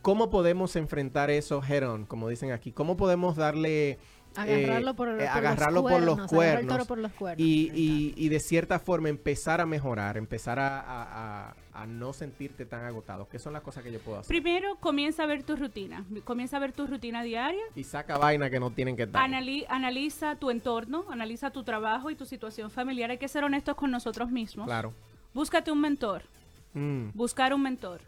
[0.00, 2.72] cómo podemos enfrentar eso head on, como dicen aquí.
[2.72, 3.98] ¿Cómo podemos darle...
[4.38, 6.98] Agarrarlo eh, por, eh, por agarrarlo los por los cuernos, agarrar el toro cuernos por
[6.98, 7.46] los cuernos.
[7.46, 12.12] y, y- y de cierta forma empezar a mejorar, empezar a, a- a- a no
[12.14, 13.28] sentirte tan agotado.
[13.28, 14.28] ¿Qué son las cosas que yo puedo hacer?
[14.28, 16.04] Primero, comienza a ver tu rutina.
[16.24, 17.62] Comienza a ver tu rutina diaria.
[17.74, 19.22] Y saca vaina que no tienen que estar.
[19.22, 23.10] Anali- analiza tu entorno, analiza tu trabajo y tu situación familiar.
[23.10, 24.66] Hay que ser honestos con nosotros mismos.
[24.66, 24.94] Claro.
[25.34, 26.22] Búscate un mentor.
[26.72, 28.00] Mm, Buscar un mentor.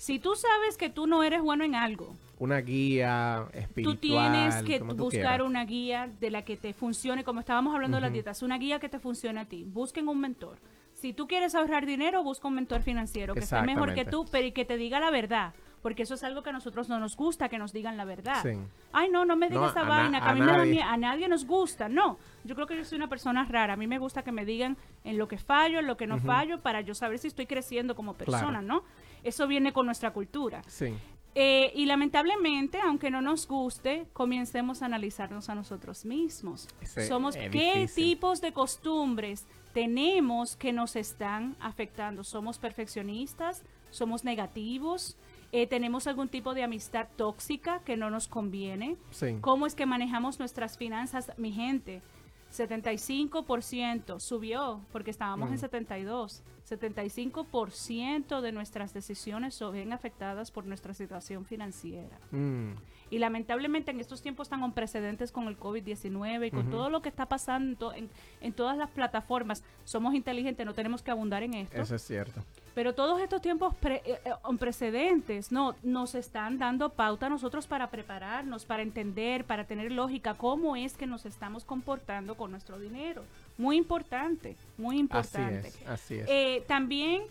[0.00, 3.94] Si tú sabes que tú no eres bueno en algo, una guía espiritual.
[3.96, 5.40] tú tienes que tú buscar quieras.
[5.46, 8.80] una guía de la que te funcione, como estábamos hablando de las dietas, una guía
[8.80, 9.64] que te funcione a ti.
[9.66, 10.56] Busquen un mentor.
[10.94, 14.46] Si tú quieres ahorrar dinero, busca un mentor financiero que esté mejor que tú, pero
[14.46, 15.52] y que te diga la verdad.
[15.82, 18.42] porque eso es algo que a nosotros no nos gusta, que nos digan la verdad.
[18.42, 18.50] Sí.
[18.92, 20.82] Ay, no, no me digas No, esa vaina, que a a mí nadie.
[20.82, 21.88] a nadie nos gusta.
[21.88, 23.72] No, yo creo que yo soy una persona rara.
[23.72, 26.18] A mí me gusta que me digan en lo que fallo, en lo que no
[26.18, 28.62] fallo, para yo saber si estoy creciendo como persona, Claro.
[28.62, 28.82] ¿no?
[29.24, 30.62] Eso viene con nuestra cultura.
[30.66, 30.94] Sí.
[31.34, 36.68] Eh, y lamentablemente, aunque no nos guste, comencemos a analizarnos a nosotros mismos.
[36.80, 42.24] Ese Somos qué tipos de costumbres tenemos que nos están afectando.
[42.24, 45.16] Somos perfeccionistas, somos negativos,
[45.52, 48.96] eh, tenemos algún tipo de amistad tóxica que no nos conviene.
[49.10, 49.36] Sí.
[49.40, 52.02] ¿Cómo es que manejamos nuestras finanzas, mi gente?
[52.50, 55.58] 75% subió porque estábamos en Mm.
[55.58, 56.42] 72.
[56.68, 62.18] 75% de nuestras decisiones se ven afectadas por nuestra situación financiera.
[62.30, 62.72] Mm,
[63.12, 67.02] Y lamentablemente en estos tiempos tan con precedentes con el COVID-19 y con todo lo
[67.02, 71.42] que está pasando en, en- en todas las plataformas, somos inteligentes, no tenemos que abundar
[71.42, 71.76] en esto.
[71.82, 72.40] eso es cierto.
[72.74, 77.66] Pero todos estos tiempos pre- eh, eh, precedentes no, nos están dando pauta a nosotros
[77.66, 82.78] para prepararnos, para entender, para tener lógica cómo es que nos estamos comportando con nuestro
[82.78, 83.24] dinero.
[83.58, 85.68] Muy importante, muy Así importante.
[85.68, 86.26] es, así es.
[86.28, 87.22] Eh, también,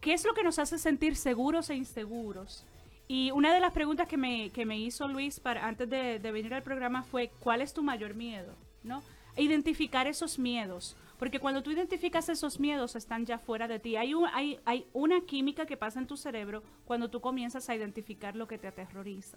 [0.00, 2.64] ¿qué es lo que nos hace sentir seguros e inseguros?
[3.06, 6.32] Y una de las preguntas que me, que me hizo Luis para, antes de, de
[6.32, 8.54] venir al programa fue, ¿cuál es tu mayor miedo?
[8.82, 9.02] ¿No?
[9.36, 10.96] Identificar esos miedos.
[11.20, 13.94] Porque cuando tú identificas esos miedos, están ya fuera de ti.
[13.96, 17.76] Hay, un, hay, hay una química que pasa en tu cerebro cuando tú comienzas a
[17.76, 19.36] identificar lo que te aterroriza.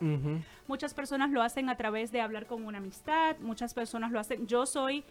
[0.68, 4.48] Muchas personas lo hacen a través de hablar con una amistad, muchas personas lo hacen.
[4.48, 5.04] Yo soy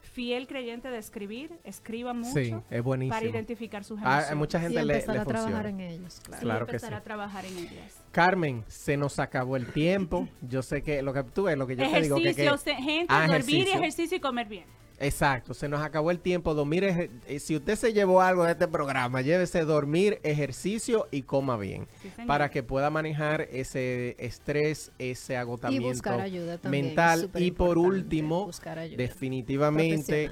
[0.00, 3.14] fiel creyente de escribir, escriba mucho Sí, es buenísimo.
[3.18, 4.30] para identificar sus Ah, emociones.
[4.30, 6.40] a mucha Y gente le, empezar le a trabajar en ellos, claro.
[6.40, 6.94] Sí, Claro que empezar sí.
[6.94, 8.00] a trabajar en ellas.
[8.12, 10.26] Carmen, se nos acabó el tiempo.
[10.40, 13.06] Yo sé que lo que tú ves, lo que yo te digo que, que gente,
[13.10, 13.78] Ah, dormir y ejercicio.
[13.80, 14.64] ejercicio y comer bien.
[15.00, 16.52] Exacto, se nos acabó el tiempo.
[16.52, 21.56] Dormir, eh, si usted se llevó algo de este programa, llévese dormir, ejercicio y coma
[21.56, 21.88] bien.
[22.02, 26.86] Sí, para que pueda manejar ese estrés, ese Y agotamiento buscar ayuda también.
[26.86, 27.30] mental.
[27.36, 30.30] Y por último, buscar ayuda definitivamente